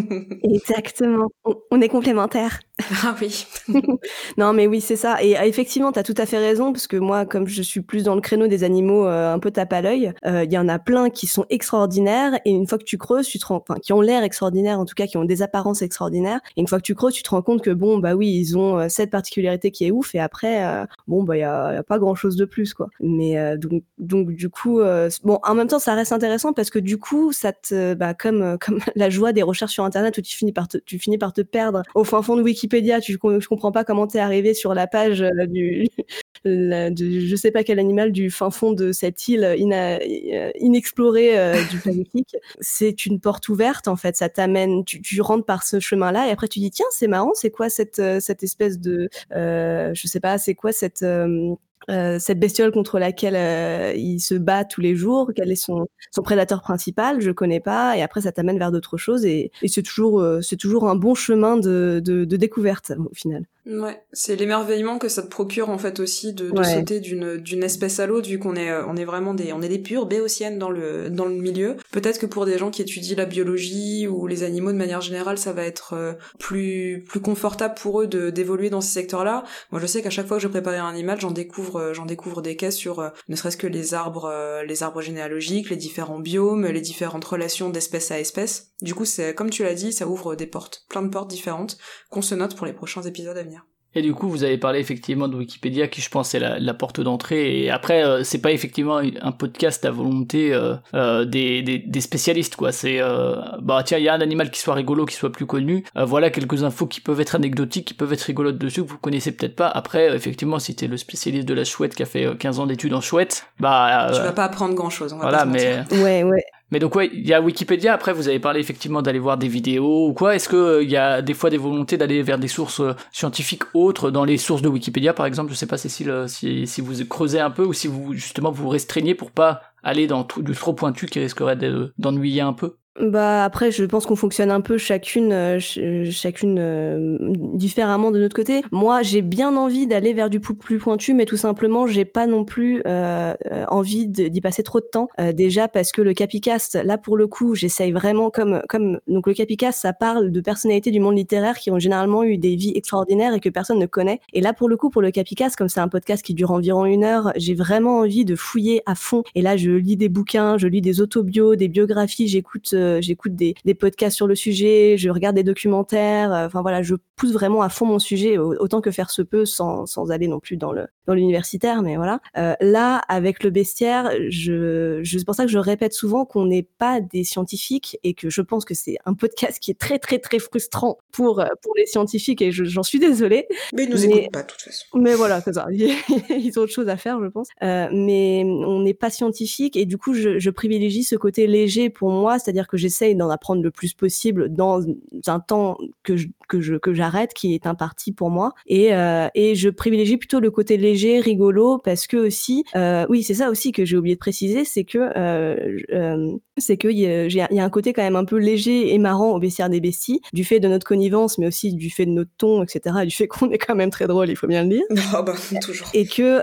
[0.44, 1.30] exactement.
[1.46, 2.60] On, on est complémentaires.
[3.04, 3.46] ah oui.
[4.38, 5.22] Non, mais oui, c'est ça.
[5.24, 7.82] Et euh, effectivement, tu as tout à fait raison, parce que moi, comme je suis
[7.82, 10.58] plus dans le créneau des animaux euh, un peu tape à l'œil, euh, il y
[10.58, 13.64] en a plein qui sont extraordinaires, et une fois que tu creuses, tu te rends,
[13.68, 16.68] enfin, qui ont l'air extraordinaires, en tout cas, qui ont des apparences extraordinaires, et une
[16.68, 18.90] fois que tu creuses, tu te rends compte que bon, bah oui, ils ont euh,
[18.90, 22.36] cette particularité qui est ouf, et après, bon, bah il y a, pas grand chose
[22.36, 22.90] de plus, quoi.
[23.00, 24.82] Mais donc, donc, du coup,
[25.24, 28.58] bon, en même temps, ça reste intéressant parce que du coup, ça te, bah, comme,
[28.60, 31.34] comme la joie des recherches sur Internet où tu finis par te, tu finis par
[31.34, 34.74] te perdre au fin fond de Wikipédia, tu, je comprends pas comment t'es arrivé sur
[34.74, 35.88] la page euh, du,
[36.46, 41.38] la- je sais pas quel animal du fin fond de cette île ina- euh, inexplorée
[41.40, 42.36] euh, du Pacifique.
[42.60, 44.16] C'est une porte ouverte en fait.
[44.16, 47.32] Ça t'amène, tu, tu rentres par ce chemin-là et après tu dis tiens c'est marrant,
[47.34, 51.56] c'est quoi cette cette espèce de, euh, je sais pas, c'est quoi cette euh,
[51.90, 55.88] euh, cette bestiole contre laquelle euh, il se bat tous les jours, quel est son,
[56.14, 59.68] son prédateur principal, je connais pas, et après ça t'amène vers d'autres choses, et, et
[59.68, 63.44] c'est toujours, euh, c'est toujours un bon chemin de, de, de découverte au final.
[63.70, 66.64] Ouais, c'est l'émerveillement que ça te procure en fait aussi de, de Ouais.
[66.64, 69.62] sauter d'une d'une espèce à l'autre vu qu'on est euh, on est vraiment des on
[69.62, 71.76] est des pures béotiennes dans le dans le milieu.
[71.92, 75.38] Peut-être que pour des gens qui étudient la biologie ou les animaux de manière générale,
[75.38, 79.44] ça va être euh, plus plus confortable pour eux de d'évoluer dans ces secteurs-là.
[79.74, 82.06] Moi, je sais qu'à chaque fois que je préparais un animal, j'en découvre euh, j'en
[82.06, 85.78] découvre des caisses sur euh, ne serait-ce que les arbres euh, les arbres généalogiques, les
[85.78, 88.72] différents biomes, les différentes relations d'espèce à espèce.
[88.82, 91.78] Du coup, c'est comme tu l'as dit, ça ouvre des portes, plein de portes différentes
[92.10, 93.66] qu'on se note pour les prochains épisodes à venir.
[93.98, 96.74] Et du coup, vous avez parlé effectivement de Wikipédia, qui je pense est la, la
[96.74, 97.64] porte d'entrée.
[97.64, 102.02] Et après, euh, c'est pas effectivement un podcast à volonté euh, euh, des, des, des
[102.02, 102.72] spécialistes, quoi.
[102.72, 105.46] C'est euh, bah tiens, il y a un animal qui soit rigolo, qui soit plus
[105.46, 105.84] connu.
[105.98, 108.98] Euh, voilà quelques infos qui peuvent être anecdotiques, qui peuvent être rigolotes dessus, que vous
[108.98, 109.68] connaissez peut-être pas.
[109.68, 112.60] Après, euh, effectivement, si t'es le spécialiste de la chouette qui a fait euh, 15
[112.60, 115.60] ans d'études en chouette, bah Tu vas pas apprendre grand chose, on va voilà, pas
[115.60, 116.04] se mais.
[116.04, 116.44] Ouais, ouais.
[116.72, 117.94] Mais donc ouais, il y a Wikipédia.
[117.94, 120.36] Après, vous avez parlé effectivement d'aller voir des vidéos ou quoi.
[120.36, 122.94] Est-ce que euh, il y a des fois des volontés d'aller vers des sources euh,
[123.12, 125.52] scientifiques autres dans les sources de Wikipédia, par exemple?
[125.52, 128.52] Je sais pas, Cécile, euh, si, si vous creusez un peu ou si vous justement
[128.52, 132.76] vous restreignez pour pas aller dans du trop pointu qui risquerait de- d'ennuyer un peu.
[133.00, 137.18] Bah après, je pense qu'on fonctionne un peu chacune, euh, chacune euh,
[137.54, 138.64] différemment de notre côté.
[138.72, 142.44] Moi, j'ai bien envie d'aller vers du plus pointu, mais tout simplement, j'ai pas non
[142.44, 143.36] plus euh,
[143.68, 145.10] envie d'y passer trop de temps.
[145.34, 149.34] déjà parce que le Capicast, là pour le coup, j'essaye vraiment comme comme donc le
[149.34, 153.34] Capicast, ça parle de personnalités du monde littéraire qui ont généralement eu des vies extraordinaires
[153.34, 154.20] et que personne ne connaît.
[154.34, 156.86] Et là pour le coup, pour le Capicast, comme c'est un podcast qui dure environ
[156.86, 159.24] une heure, j'ai vraiment envie de fouiller à fond.
[159.36, 163.36] Et là, je lis des bouquins, je lis des autobios, des biographies, j'écoute euh, j'écoute
[163.36, 166.34] des, des, podcasts sur le sujet, je regarde des documentaires.
[166.34, 169.46] Euh, enfin voilà, je pousse vraiment à fond mon sujet autant que faire se peut,
[169.46, 171.82] sans, sans aller non plus dans le dans l'universitaire.
[171.82, 175.94] Mais voilà, euh, là avec le bestiaire, je, je c'est pour ça que je répète
[175.94, 179.72] souvent qu'on n'est pas des scientifiques et que je pense que c'est un podcast qui
[179.72, 183.48] est très très très frustrant pour pour les scientifiques et j'en suis désolée.
[183.74, 184.86] Mais ils nous écoutent pas de toute façon.
[184.96, 185.68] Mais voilà, c'est ça.
[186.30, 187.48] ils ont autre chose à faire, je pense.
[187.64, 191.90] Euh, mais on n'est pas scientifique et du coup, je, je privilégie ce côté léger
[191.90, 194.82] pour moi, c'est-à-dire que j'essaye d'en apprendre le plus possible dans
[195.28, 199.28] un temps que je, que je que j'arrête, qui est imparti pour moi, et euh,
[199.36, 203.50] et je privilégie plutôt le côté léger, rigolo, parce que aussi, euh, oui, c'est ça
[203.50, 207.70] aussi que j'ai oublié de préciser, c'est que euh, c'est qu'il y, y, a un
[207.70, 210.68] côté quand même un peu léger et marrant au baissière des besties, du fait de
[210.68, 213.58] notre connivence, mais aussi du fait de notre ton, etc., et du fait qu'on est
[213.58, 214.84] quand même très drôle, il faut bien le dire.
[215.18, 215.88] Oh bah, toujours.
[215.94, 216.42] Et que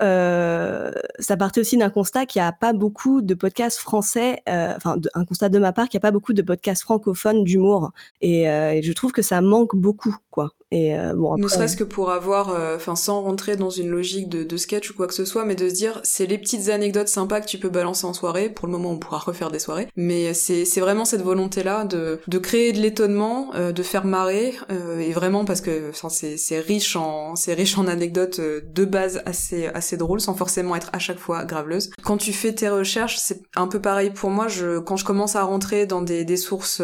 [1.18, 5.25] ça partait aussi d'un constat qu'il n'y a pas beaucoup de podcasts français, enfin un
[5.25, 7.92] constat de ma part qu'il n'y a pas beaucoup de podcasts francophones d'humour.
[8.20, 10.53] Et, euh, et, je trouve que ça manque beaucoup, quoi.
[10.70, 14.29] Et euh, bon, ne serait-ce que pour avoir, euh, enfin, sans rentrer dans une logique
[14.29, 16.68] de, de, sketch ou quoi que ce soit, mais de se dire, c'est les petites
[16.68, 18.48] anecdotes sympas que tu peux balancer en soirée.
[18.48, 22.38] Pour le moment, on pourra refaire des soirées, mais c'est vraiment cette volonté-là de de
[22.38, 24.55] créer de l'étonnement, euh, de faire marrer,
[24.98, 29.66] et vraiment parce que, c'est c'est riche en c'est riche en anecdotes de base assez
[29.68, 31.90] assez drôles, sans forcément être à chaque fois graveleuse.
[32.03, 34.48] Quand tu fais tes recherches, c'est un peu pareil pour moi.
[34.48, 36.83] Je quand je commence à rentrer dans des des sources,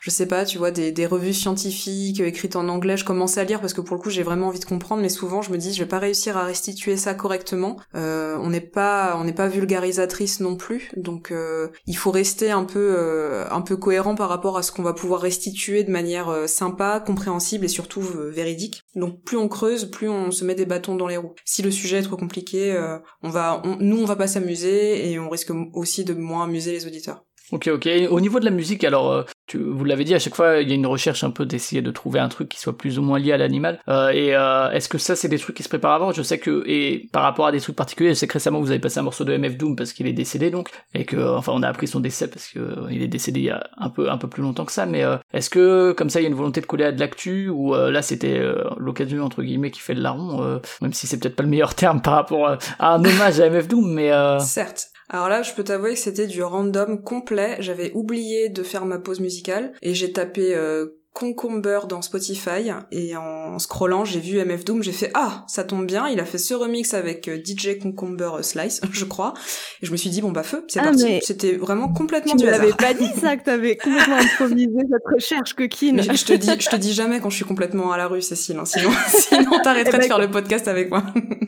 [0.00, 3.44] je sais pas, tu vois, des des revues scientifiques écrites en anglais, je commence à
[3.44, 5.58] lire parce que pour le coup j'ai vraiment envie de comprendre, mais souvent je me
[5.58, 7.76] dis je vais pas réussir à restituer ça correctement.
[7.94, 12.50] Euh, on n'est pas on n'est pas vulgarisatrice non plus, donc euh, il faut rester
[12.50, 15.90] un peu euh, un peu cohérent par rapport à ce qu'on va pouvoir restituer de
[15.90, 18.82] manière sympa, compréhensible et surtout véridique.
[18.94, 21.34] Donc plus on creuse, plus on se met des bâtons dans les roues.
[21.44, 22.78] Si le sujet est trop compliqué,
[23.22, 26.86] on va nous on va pas s'amuser et on risque aussi de moins amuser les
[26.86, 27.24] auditeurs.
[27.52, 27.88] Ok, ok.
[28.10, 30.72] Au niveau de la musique, alors, tu, vous l'avez dit, à chaque fois, il y
[30.72, 33.18] a une recherche un peu d'essayer de trouver un truc qui soit plus ou moins
[33.18, 33.80] lié à l'animal.
[33.88, 36.12] Euh, et euh, est-ce que ça, c'est des trucs qui se préparent avant?
[36.12, 38.70] Je sais que, et par rapport à des trucs particuliers, je sais que récemment, vous
[38.70, 41.52] avez passé un morceau de MF Doom parce qu'il est décédé, donc, et que, enfin,
[41.52, 42.60] on a appris son décès parce que
[42.90, 44.86] il est décédé il y a un peu, un peu plus longtemps que ça.
[44.86, 47.48] Mais est-ce que, comme ça, il y a une volonté de coller à de l'actu
[47.48, 48.40] ou là, c'était
[48.76, 52.00] l'occasion entre guillemets qui fait le larron, même si c'est peut-être pas le meilleur terme
[52.00, 54.89] par rapport à un hommage à MF Doom, mais certes.
[55.12, 57.56] Alors là, je peux t'avouer que c'était du random complet.
[57.58, 63.16] J'avais oublié de faire ma pause musicale et j'ai tapé euh, Concomber dans Spotify et
[63.16, 66.38] en scrollant j'ai vu MF Doom j'ai fait ah ça tombe bien il a fait
[66.38, 69.34] ce remix avec euh, DJ Concomber Slice je crois
[69.82, 72.44] et je me suis dit bon bah feu c'est ah, parti c'était vraiment complètement tu
[72.44, 72.76] du hasard.
[72.76, 76.00] Pas dit ça que t'avais complètement improvisé cette recherche coquine.
[76.00, 78.58] je te dis je te dis jamais quand je suis complètement à la rue Cécile
[78.58, 81.02] hein, sinon sinon t'arrêterais eh ben, de faire le podcast avec moi.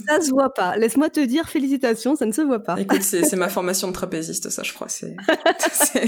[0.09, 2.81] ça se voit pas laisse-moi te dire félicitations ça ne se voit pas.
[2.81, 5.15] Écoute c'est ma formation de trapéziste ça je crois c'est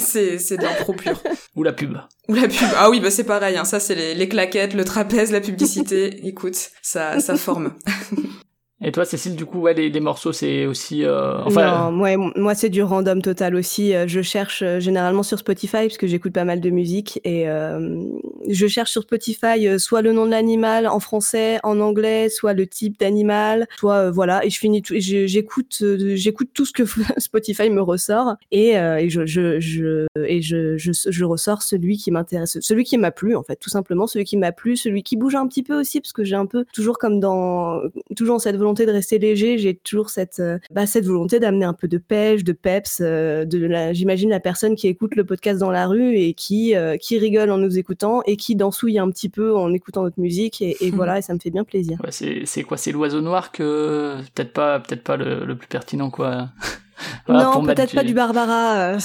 [0.01, 1.23] c'est c'est de l'impro pur.
[1.55, 1.97] Ou la pub.
[2.29, 3.65] Ou la pub ah oui bah c'est pareil Hein.
[3.65, 6.21] Ça, c'est les, les, claquettes, le trapèze, la publicité.
[6.27, 7.75] Écoute, ça, ça forme.
[8.85, 11.05] Et toi, Cécile, du coup, ouais, les, les morceaux, c'est aussi.
[11.05, 11.39] Euh...
[11.45, 13.95] Enfin, non, moi, moi c'est du random total aussi.
[13.95, 17.49] Euh, je cherche euh, généralement sur Spotify parce que j'écoute pas mal de musique et
[17.49, 18.05] euh,
[18.49, 22.53] je cherche sur Spotify euh, soit le nom de l'animal en français, en anglais, soit
[22.53, 24.45] le type d'animal, soit voilà.
[24.45, 24.95] Et je finis tout.
[24.97, 25.83] J'écoute,
[26.15, 26.85] j'écoute tout ce que
[27.19, 32.85] Spotify me ressort et, et je, je, je, je, je ressors celui qui m'intéresse, celui
[32.85, 35.47] qui m'a plu en fait, tout simplement, celui qui m'a plu, celui qui bouge un
[35.47, 37.81] petit peu aussi parce que j'ai un peu toujours comme dans
[38.17, 41.73] toujours cette volonté de rester léger, j'ai toujours cette, euh, bah, cette volonté d'amener un
[41.73, 45.61] peu de pêche, de peps, euh, de la, j'imagine la personne qui écoute le podcast
[45.61, 49.11] dans la rue et qui, euh, qui rigole en nous écoutant et qui dansouille un
[49.11, 51.99] petit peu en écoutant notre musique et, voilà, et ça me fait bien plaisir.
[52.03, 56.49] Ouais, c'est, quoi, c'est l'oiseau noir que peut-être pas, peut-être pas le, plus pertinent quoi.
[57.29, 58.99] non, peut-être pas du Barbara.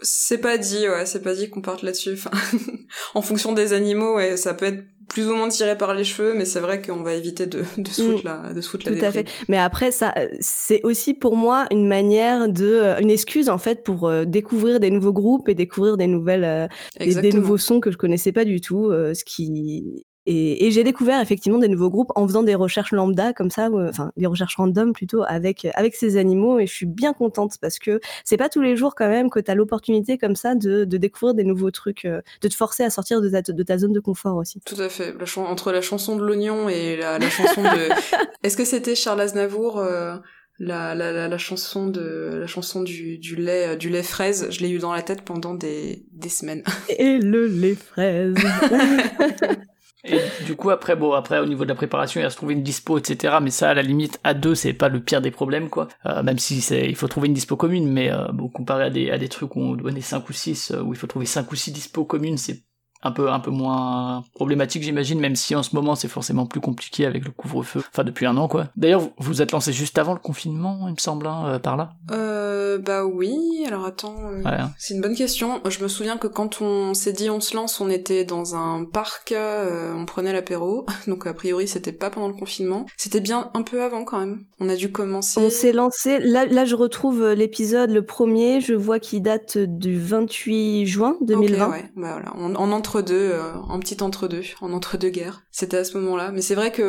[0.00, 2.14] C'est pas dit, ouais, c'est pas dit qu'on parte là-dessus.
[2.14, 2.30] Enfin,
[3.14, 6.32] en fonction des animaux, ouais, ça peut être plus ou moins tiré par les cheveux,
[6.34, 8.28] mais c'est vrai qu'on va éviter de, de se foutre mm.
[8.46, 9.28] la, de se foutre Tout à fait.
[9.48, 13.84] Mais après, ça, c'est aussi pour moi une manière de, euh, une excuse en fait
[13.84, 16.66] pour euh, découvrir des nouveaux groupes et découvrir des nouvelles, euh,
[16.98, 20.84] des, des, nouveaux sons que je connaissais pas du tout, ce qui, Et, et j'ai
[20.84, 24.26] découvert effectivement des nouveaux groupes en faisant des recherches lambda comme ça, euh, enfin des
[24.26, 26.60] recherches random plutôt avec avec ces animaux.
[26.60, 29.40] Et je suis bien contente parce que c'est pas tous les jours quand même que
[29.40, 32.84] tu as l'opportunité comme ça de, de, découvrir des nouveaux trucs, euh, de te forcer
[32.84, 34.60] à sortir de ta, de ta zone de confort aussi.
[34.64, 35.14] Tout à fait.
[35.18, 37.88] La entre la chanson de l'oignon et la, la chanson de.
[38.44, 40.16] Est-ce que c'était Charles Aznavour euh,
[40.58, 44.70] la, la, la, chanson de la chanson du, du lait du lait fraise, je l'ai
[44.70, 46.62] eu dans la tête pendant des, des semaines.
[46.88, 48.36] Et le lait fraise.
[50.04, 52.54] Et du coup, après, bon, après, au niveau de la préparation, il va se trouver
[52.54, 53.36] une dispo, etc.
[53.40, 55.88] Mais ça, à la limite, à deux, c'est pas le pire des problèmes, quoi.
[56.06, 58.90] Euh, même si c'est, il faut trouver une dispo commune, mais euh, bon, comparé à
[58.90, 61.26] des, à des trucs où on doit cinq ou six, euh, où il faut trouver
[61.26, 62.64] cinq ou six dispo communes, c'est
[63.02, 66.60] un peu un peu moins problématique j'imagine même si en ce moment c'est forcément plus
[66.60, 67.82] compliqué avec le couvre-feu.
[67.92, 68.68] Enfin depuis un an quoi.
[68.76, 71.76] D'ailleurs vous vous êtes lancé juste avant le confinement il me semble hein, euh, par
[71.76, 71.94] là?
[72.10, 73.64] Euh, bah oui.
[73.66, 74.70] Alors attends euh, hein.
[74.78, 75.60] c'est une bonne question.
[75.68, 78.84] Je me souviens que quand on s'est dit on se lance on était dans un
[78.84, 80.86] parc euh, on prenait l'apéro.
[81.06, 82.86] Donc a priori c'était pas pendant le confinement.
[82.96, 84.44] C'était bien un peu avant quand même.
[84.60, 86.18] On a dû commencer on s'est lancé.
[86.20, 88.60] Là là je retrouve l'épisode le premier.
[88.60, 91.84] Je vois qu'il date du 28 juin 2020 ouais.
[91.96, 92.32] Bah voilà.
[92.36, 95.42] On, on entre deux, euh, en petit entre-deux, en entre-deux guerres.
[95.50, 96.30] C'était à ce moment-là.
[96.32, 96.82] Mais c'est vrai que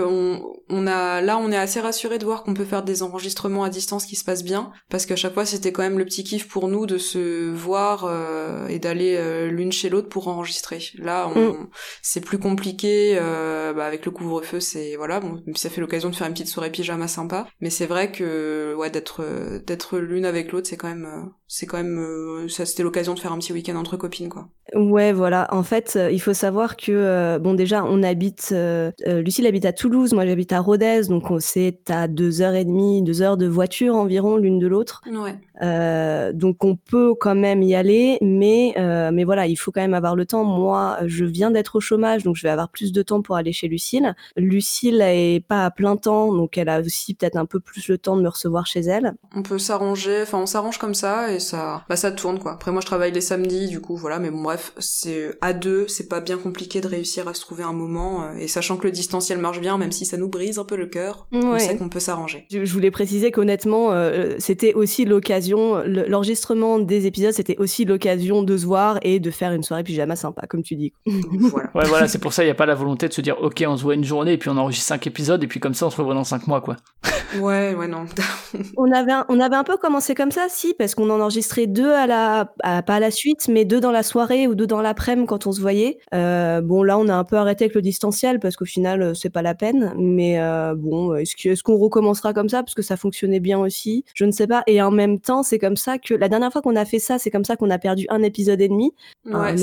[0.69, 3.69] on, a, là, on est assez rassuré de voir qu'on peut faire des enregistrements à
[3.69, 6.47] distance qui se passent bien, parce qu'à chaque fois, c'était quand même le petit kiff
[6.47, 10.79] pour nous de se voir euh, et d'aller euh, l'une chez l'autre pour enregistrer.
[10.97, 11.67] Là, mm.
[12.01, 13.19] c'est plus compliqué.
[13.75, 16.71] Bah, avec le couvre-feu, c'est voilà, bon, ça fait l'occasion de faire une petite soirée
[16.71, 17.47] pyjama sympa.
[17.61, 19.23] Mais c'est vrai que ouais, d'être
[19.65, 23.31] d'être l'une avec l'autre, c'est quand même c'est quand même ça c'était l'occasion de faire
[23.31, 24.49] un petit week-end entre copines quoi.
[24.75, 25.47] Ouais, voilà.
[25.53, 29.65] En fait, euh, il faut savoir que, euh, bon, déjà, on habite, euh, Lucille habite
[29.65, 33.38] à Toulouse, moi j'habite à Rodez, donc c'est à deux heures et demie, deux heures
[33.38, 35.01] de voiture environ l'une de l'autre.
[35.06, 36.34] Ouais.
[36.34, 38.73] donc on peut quand même y aller, mais,
[39.12, 40.43] mais voilà, il faut quand même avoir le temps.
[40.43, 43.53] Moi, je viens d'être au chômage, donc je vais avoir plus de temps pour aller
[43.53, 44.13] chez Lucille.
[44.36, 47.97] Lucille est pas à plein temps, donc elle a aussi peut-être un peu plus le
[47.97, 49.13] temps de me recevoir chez elle.
[49.36, 52.53] On peut s'arranger, enfin on s'arrange comme ça et ça, bah ça tourne quoi.
[52.53, 55.82] Après moi je travaille les samedis, du coup voilà, mais bon bref, c'est à deux,
[55.87, 58.23] c'est pas bien compliqué de réussir à se trouver un moment.
[58.23, 60.75] Euh, et sachant que le distanciel marche bien, même si ça nous brise un peu
[60.75, 62.45] le cœur, on sait qu'on peut s'arranger.
[62.51, 68.57] Je, voulais préciser qu'honnêtement, euh, c'était aussi l'occasion, l'enregistrement des épisodes, c'était aussi l'occasion de
[68.57, 70.93] se voir et de faire une soirée pyjama sympa, comme tu dis.
[71.05, 71.69] voilà.
[71.73, 73.63] Ouais, voilà, c'est pour ça, il n'y a pas la volonté de se dire, ok,
[73.67, 75.87] on se voit une journée et puis on enregistre cinq épisodes et puis comme ça,
[75.87, 76.75] on se revoit dans cinq mois, quoi.
[77.39, 78.05] ouais, ouais, non.
[78.77, 81.67] on avait, un, on avait un peu commencé comme ça, si, parce qu'on en enregistrait
[81.67, 84.81] deux à la, pas à la suite, mais deux dans la soirée ou deux dans
[84.81, 85.97] l'après-midi quand on se voyait.
[86.13, 89.13] Euh, bon, là, on a un peu arrêté avec le distanciel parce qu'au final, euh,
[89.13, 89.93] c'est pas la peine.
[89.97, 92.62] Mais euh, bon, est-ce qu'on recommencera comme ça?
[92.62, 94.63] Parce que ça fonctionnait bien aussi Je ne sais pas.
[94.67, 97.17] Et en même temps, c'est comme ça que la dernière fois qu'on a fait ça,
[97.17, 98.93] c'est comme ça qu'on a perdu un épisode et demi,
[99.32, 99.56] un,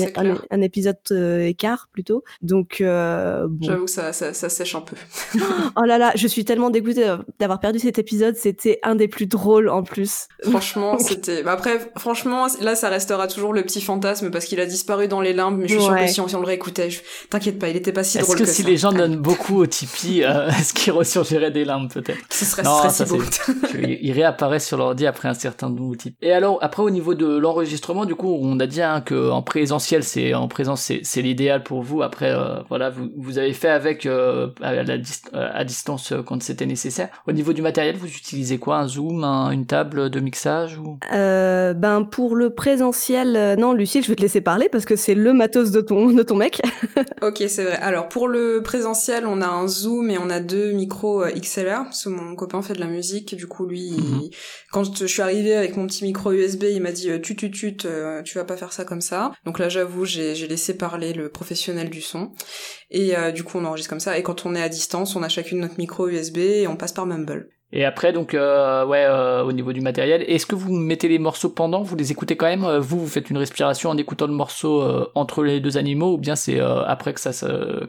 [0.49, 0.97] un, épisode
[1.41, 2.23] écart plutôt.
[2.41, 3.49] Donc, bon.
[3.61, 4.95] j'avoue, ça, ça, ça, sèche un peu.
[5.75, 8.35] oh là là, je suis tellement dégoûtée d'avoir perdu cet épisode.
[8.35, 10.27] C'était un des plus drôles en plus.
[10.43, 11.43] Franchement, c'était.
[11.43, 15.21] Bah, après, franchement, là, ça restera toujours le petit fantasme parce qu'il a disparu dans
[15.21, 15.59] les limbes.
[15.59, 16.89] Mais je suis que si on, le réécoutait,
[17.29, 19.65] t'inquiète pas, il était pas si drôle que, que si les gens donnent beaucoup au
[19.65, 22.19] Tipeee, euh, est-ce qu'ils ressurgiraient des larmes peut-être?
[22.29, 23.21] Ce serait, non, ça, si beau.
[23.77, 27.37] ils réapparaissent sur l'ordi après un certain nombre de Et alors, après au niveau de
[27.37, 31.63] l'enregistrement, du coup, on a dit hein, que en présentiel, c'est en présence, c'est l'idéal
[31.63, 32.01] pour vous.
[32.01, 34.97] Après, euh, voilà, vous, vous avez fait avec euh, à, la
[35.33, 37.09] à distance quand c'était nécessaire.
[37.27, 38.77] Au niveau du matériel, vous utilisez quoi?
[38.77, 40.97] Un Zoom, une table de mixage ou?
[41.11, 45.33] Ben pour le présentiel, non, Lucie, je vais te laisser parler parce que c'est le
[45.33, 46.61] matos de ton de ton mec.
[47.21, 47.75] ok, c'est vrai.
[47.77, 51.83] Alors pour le présentiel, on a un Zoom et on a deux micros euh, XLR.
[51.83, 54.29] Parce que mon copain fait de la musique, du coup lui, mhm.
[54.71, 57.51] quand je suis arrivée avec mon petit micro USB, il m'a dit euh, tu tu
[57.51, 59.31] tu euh, tu vas pas faire ça comme ça.
[59.45, 62.31] Donc là j'avoue j'ai laissé parler le professionnel du son
[62.89, 64.17] et du coup on enregistre comme ça.
[64.17, 66.91] Et quand on est à distance, on a chacune notre micro USB et on passe
[66.91, 67.49] par Mumble.
[67.73, 71.19] Et après, donc, euh, ouais, euh, au niveau du matériel, est-ce que vous mettez les
[71.19, 72.65] morceaux pendant, vous les écoutez quand même?
[72.65, 74.83] Euh, Vous, vous faites une respiration en écoutant le morceau
[75.15, 77.31] entre les deux animaux, ou bien c'est après que ça,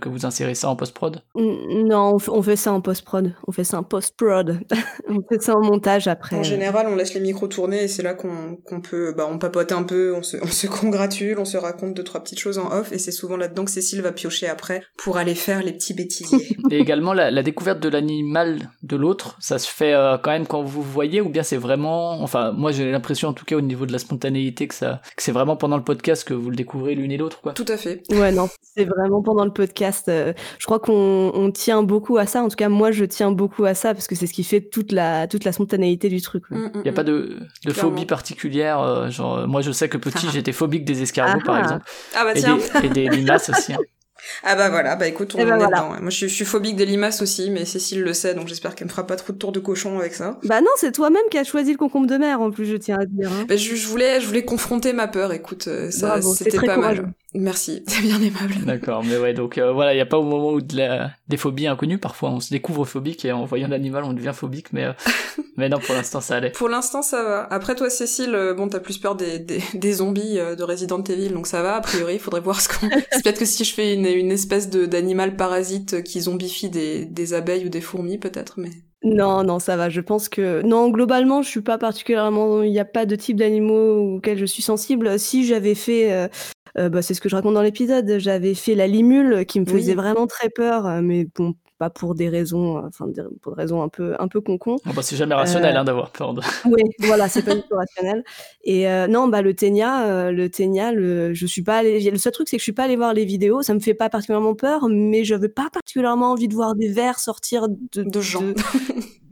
[0.01, 1.23] que vous insérez ça en post-prod?
[1.35, 3.35] Non, on, fait ça en post-prod.
[3.47, 4.61] On fait ça en post-prod.
[5.09, 6.37] on fait ça en montage après.
[6.37, 9.73] En général, on laisse les micros tourner et c'est là qu'on peut, bah, on papote
[9.73, 12.71] un peu, on se, on se congratule, on se raconte deux trois petites choses en
[12.73, 15.95] off, et c'est souvent là-dedans que Cécile va piocher après pour aller faire les petits
[15.95, 16.57] bêtisiers.
[16.71, 20.47] et également la, la découverte de l'animal de l'autre, ça se fait euh, quand même
[20.47, 23.61] quand vous voyez ou bien c'est vraiment enfin moi j'ai l'impression en tout cas au
[23.61, 26.57] niveau de la spontanéité que ça que c'est vraiment pendant le podcast que vous le
[26.57, 27.53] découvrez l'une et l'autre quoi.
[27.53, 28.03] Tout à fait.
[28.11, 30.09] Ouais non, c'est vraiment pendant le podcast.
[30.09, 33.31] Euh, je crois qu'on on tient beaucoup à ça en tout cas moi je tiens
[33.31, 36.21] beaucoup à ça parce que c'est ce qui fait toute la toute la spontanéité du
[36.21, 36.45] truc.
[36.51, 40.29] Il n'y a pas de, de phobie particulière euh, genre moi je sais que petit
[40.33, 41.85] j'étais phobique des escargots par exemple.
[42.15, 42.59] Ah bah tiens.
[42.83, 43.73] Et des, et des limaces aussi.
[43.73, 43.79] Hein.
[44.45, 45.77] Ah bah voilà, bah écoute, on Eh en ben est voilà.
[45.77, 45.93] dedans.
[45.93, 46.01] ouais.
[46.01, 48.75] Moi je suis, je suis phobique des limaces aussi, mais Cécile le sait, donc j'espère
[48.75, 50.39] qu'elle me fera pas trop de tours de cochon avec ça.
[50.45, 52.99] Bah non, c'est toi-même qui as choisi le concombre de mer, en plus, je tiens
[52.99, 53.31] à te dire.
[53.33, 53.45] hein.
[53.49, 55.33] Bah, je, je voulais, je voulais confronter ma peur.
[55.33, 57.03] Écoute, euh, ça, c'était pas courageux.
[57.03, 57.13] mal.
[57.35, 58.55] Merci, c'est bien aimable.
[58.65, 61.13] D'accord, mais ouais, donc euh, voilà, il n'y a pas au moment où de la...
[61.29, 64.73] des phobies inconnues, parfois on se découvre phobique et en voyant l'animal on devient phobique,
[64.73, 64.93] mais, euh,
[65.57, 66.51] mais non, pour l'instant ça allait.
[66.51, 67.47] Pour l'instant, ça va.
[67.51, 71.03] Après, toi, Cécile, euh, bon, t'as plus peur des, des, des zombies euh, de Resident
[71.03, 71.77] Evil, donc ça va.
[71.77, 72.89] A priori, il faudrait voir ce qu'on.
[73.13, 77.05] C'est peut-être que si je fais une, une espèce de d'animal parasite qui zombifie des,
[77.05, 78.71] des abeilles ou des fourmis, peut-être, mais.
[79.05, 79.89] Non, non, ça va.
[79.91, 82.63] Je pense que non, globalement, je suis pas particulièrement.
[82.63, 85.19] Il n'y a pas de type d'animaux auxquels je suis sensible.
[85.19, 86.29] Si j'avais fait, euh,
[86.79, 88.19] euh, bah, c'est ce que je raconte dans l'épisode.
[88.19, 89.73] J'avais fait la limule qui me Oui.
[89.73, 93.57] faisait vraiment très peur, euh, mais bon, pas pour des raisons, euh, enfin des- pour
[93.57, 94.77] des raisons un peu, un peu concon.
[94.85, 96.41] Bon, bah, c'est jamais rationnel Euh, hein, d'avoir peur de.
[96.65, 98.23] Oui, voilà, c'est pas du tout rationnel.
[98.63, 102.09] Et euh, non, bah le ténia, euh, le ténia, le, je suis pas allée.
[102.09, 103.63] Le seul truc, c'est que je suis pas allée voir les vidéos.
[103.63, 107.19] Ça me fait pas particulièrement peur, mais j'avais pas particulièrement envie de voir des vers
[107.19, 108.43] sortir de, De gens.
[108.43, 108.55] de,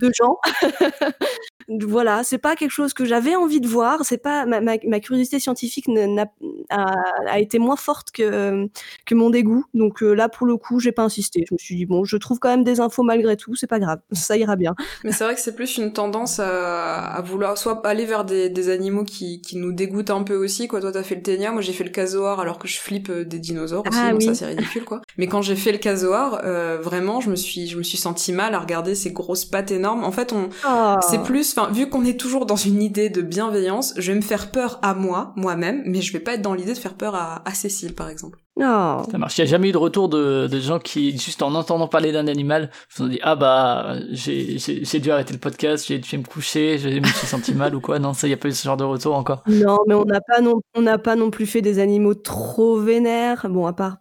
[0.06, 0.38] de gens.
[1.82, 4.00] voilà, c'est pas quelque chose que j'avais envie de voir.
[4.04, 6.26] C'est pas ma, ma, ma curiosité scientifique n'a-
[6.70, 6.94] a,
[7.28, 8.66] a été moins forte que
[9.06, 9.64] que mon dégoût.
[9.74, 11.44] Donc euh, là, pour le coup, j'ai pas insisté.
[11.48, 13.54] Je me suis dit bon, je trouve quand même des infos malgré tout.
[13.54, 14.74] C'est pas grave, ça ira bien.
[15.04, 18.48] Mais c'est vrai que c'est plus une tendance à, à vouloir soit aller vers des,
[18.48, 20.80] des animaux qui, qui nous dégoûtent un peu aussi, quoi.
[20.80, 23.24] Toi, t'as fait le ténia, moi j'ai fait le casoar alors que je flippe euh,
[23.24, 24.36] des dinosaures aussi, Ah donc ça oui.
[24.36, 25.02] c'est ridicule, quoi.
[25.18, 28.32] Mais quand j'ai fait le casoar, euh, vraiment, je me suis, je me suis senti
[28.32, 30.04] mal à regarder ces grosses pattes énormes.
[30.04, 30.98] En fait, on, Ah.
[31.08, 34.22] c'est plus, enfin, vu qu'on est toujours dans une idée de bienveillance, je vais me
[34.22, 37.14] faire peur à moi, moi-même, mais je vais pas être dans l'idée de faire peur
[37.14, 38.38] à, à Cécile, par exemple.
[38.56, 39.02] Oh.
[39.10, 39.38] Ça marche.
[39.38, 42.12] Il n'y a jamais eu de retour de, de gens qui, juste en entendant parler
[42.12, 46.24] d'un animal, se sont dit Ah bah, j'ai dû arrêter le podcast, j'ai dû me
[46.24, 47.98] coucher, je me suis senti mal ou quoi.
[47.98, 49.42] Non, ça, il n'y a pas eu ce genre de retour encore.
[49.46, 52.78] Non, mais on n'a pas non, on n'a pas non plus fait des animaux trop
[52.78, 53.48] vénères.
[53.48, 53.98] Bon, à part.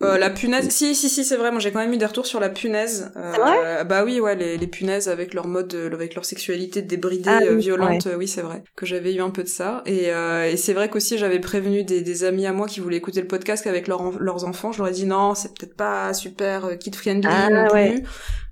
[0.00, 2.26] Euh, la punaise, si, si, si, c'est vrai, moi j'ai quand même eu des retours
[2.26, 3.10] sur la punaise.
[3.16, 6.24] Euh, C'est vrai Bah oui, ouais, les, les punaises avec leur mode, euh, avec leur
[6.24, 9.42] sexualité débridée, Ah euh, oui, violente, euh, oui, c'est vrai, que j'avais eu un peu
[9.42, 9.82] de ça.
[9.86, 12.98] Et, euh, et c'est vrai qu'aussi j'avais prévenu des, des amis à moi qui voulaient
[12.98, 15.74] écouter le podcast qu'avec leurs en- leurs enfants, je leur ai dit non, c'est peut-être
[15.76, 17.74] pas super euh, kid-friendly Ah, non plus.
[17.74, 18.02] ouais.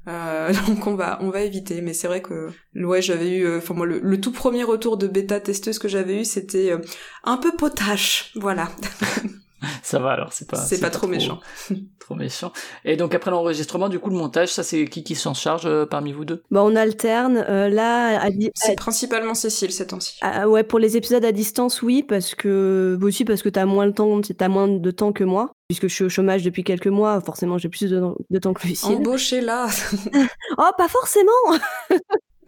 [0.09, 3.59] Euh, donc on va on va éviter mais c'est vrai que ouais j'avais eu euh,
[3.59, 6.79] enfin moi le, le tout premier retour de bêta testeuse que j'avais eu c'était euh,
[7.25, 8.69] un peu potache voilà
[9.83, 10.57] Ça va alors, c'est pas.
[10.57, 11.41] c'est pas, trop méchant
[11.99, 12.53] Trop méchant.
[12.85, 15.87] Et donc après l'enregistrement, du coup, le montage, ça, c'est qui qui s'en charge euh,
[15.87, 16.43] parmi vous deux?
[16.51, 17.45] Bah, on alterne.
[17.49, 21.33] euh, là, à, c'est principalement Cécile ces temps-ci à- à- ouais, pour les épisodes à
[21.33, 25.13] distance, oui, parce que aussi parce que t'as moins le temps, t'as moins de temps
[25.13, 27.21] que moi, puisque je suis au chômage depuis quelques mois.
[27.21, 28.01] Forcément, j'ai plus de,
[28.31, 28.97] de temps que Lucille.
[28.97, 29.67] embauchez là
[30.59, 31.33] Oh, pas forcément.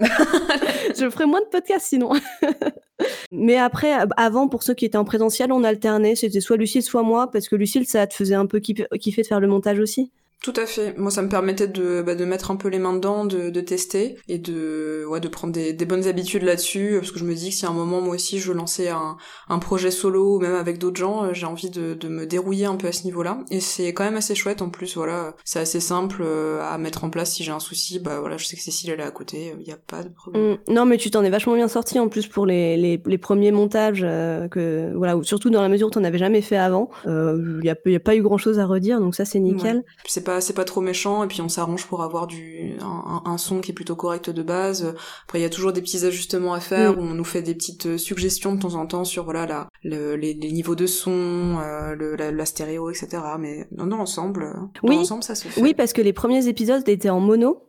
[0.01, 2.13] Je ferai moins de podcasts sinon.
[3.33, 6.17] Mais après, avant, pour ceux qui étaient en présentiel, on alternait.
[6.17, 9.23] C'était soit Lucille, soit moi, parce que Lucille, ça te faisait un peu kiff- kiffer
[9.23, 10.11] de faire le montage aussi.
[10.41, 10.97] Tout à fait.
[10.97, 13.61] Moi, ça me permettait de, bah, de mettre un peu les mains dedans, de, de
[13.61, 16.97] tester et de, ouais, de prendre des, des bonnes habitudes là-dessus.
[17.01, 18.89] Parce que je me dis que si à un moment, moi aussi, je veux lancer
[18.89, 19.17] un,
[19.49, 22.67] un projet solo ou même avec d'autres gens, euh, j'ai envie de, de me dérouiller
[22.67, 23.41] un peu à ce niveau-là.
[23.51, 24.95] Et c'est quand même assez chouette en plus.
[24.97, 27.99] Voilà, c'est assez simple euh, à mettre en place si j'ai un souci.
[27.99, 30.09] Bah voilà, je sais que Cécile elle est à côté, il y a pas de
[30.09, 30.53] problème.
[30.69, 30.73] Mm.
[30.73, 33.51] Non, mais tu t'en es vachement bien sorti en plus pour les, les, les premiers
[33.51, 36.91] montages, euh, que, voilà, ou surtout dans la mesure où t'en avais jamais fait avant.
[37.07, 39.83] Il n'y a, y a pas eu grand chose à redire, donc ça c'est nickel.
[40.31, 42.77] Pas c'est pas trop méchant et puis on s'arrange pour avoir du
[43.25, 44.95] un, son qui est plutôt correct de base.
[45.25, 46.99] Après il y a toujours des petits ajustements à faire Mm.
[46.99, 49.69] où on nous fait des petites euh, suggestions de temps en temps sur voilà la
[49.83, 53.09] le- les, les niveaux de son, euh, le, la, la stéréo etc.
[53.39, 54.53] Mais non dans l'ensemble euh,
[54.83, 55.07] dans Oui.
[55.23, 55.61] ça se fait.
[55.63, 57.65] Oui, parce que les premiers épisodes étaient en mono.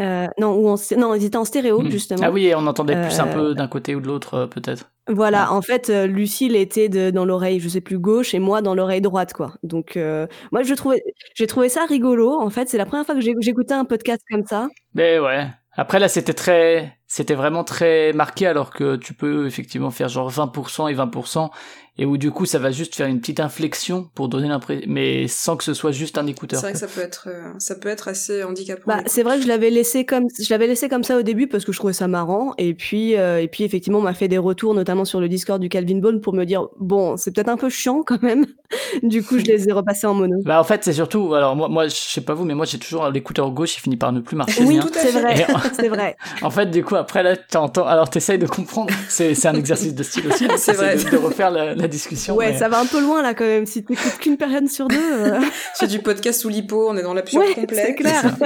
[0.00, 1.88] Euh, non, ou en, non, ils étaient en stéréo, Hmm.
[1.88, 2.20] justement.
[2.24, 4.90] Ah oui, et on entendait plus un peu d'un côté ou de l'autre, euh, peut-être.
[5.08, 8.62] Voilà, en fait, euh, Lucille était de, dans l'oreille, je sais plus gauche, et moi
[8.62, 9.52] dans l'oreille droite, quoi.
[9.62, 11.02] Donc, euh, moi, je trouvais,
[11.34, 12.32] j'ai trouvé ça rigolo.
[12.40, 14.68] En fait, c'est la première fois que j'ai- j'écoutais un podcast comme ça.
[14.94, 15.46] Mais ouais.
[15.76, 20.30] Après là, c'était très, c'était vraiment très marqué, alors que tu peux effectivement faire genre
[20.30, 21.50] 20% et 20%,
[21.96, 25.28] et où du coup, ça va juste faire une petite inflexion pour donner l'impression, mais
[25.28, 26.60] sans que ce soit juste un C'est écouteur.
[26.60, 28.82] vrai que ça peut être euh, ça peut être assez handicapant.
[28.86, 31.46] Bah, c'est vrai que je l'avais laissé comme, je l'avais laissé comme ça au début
[31.46, 32.52] parce que je trouvais ça marrant.
[32.58, 35.60] Et puis, euh, et puis effectivement, on m'a fait des retours, notamment sur le Discord
[35.60, 38.44] du Calvin Bone, pour me dire bon, c'est peut-être un peu chiant quand même.
[39.04, 40.34] du coup, je les ai repassés en mono.
[40.44, 42.80] Bah en fait, c'est surtout, alors moi, moi, je sais pas vous, mais moi j'ai
[42.80, 44.64] toujours l'écouteur gauche, il finit par ne plus marcher.
[44.64, 44.82] Oui, bien.
[44.82, 46.16] tout à c'est vrai, c'est vrai.
[46.42, 48.92] En fait, du coup, après là, t'entends, alors t'essayes de comprendre.
[49.08, 50.46] C'est, un exercice de style aussi.
[50.56, 50.96] C'est vrai.
[50.96, 52.34] De, de refaire la, la discussion.
[52.36, 53.66] Ouais, mais- ça va un peu loin là quand même.
[53.66, 54.96] Si t'écoutes qu'une personne sur deux.
[54.96, 55.40] euh,
[55.74, 57.82] C'est du podcast sous l'hypo, on est dans l'absurde Ouais, complet.
[57.86, 58.36] c'est clair.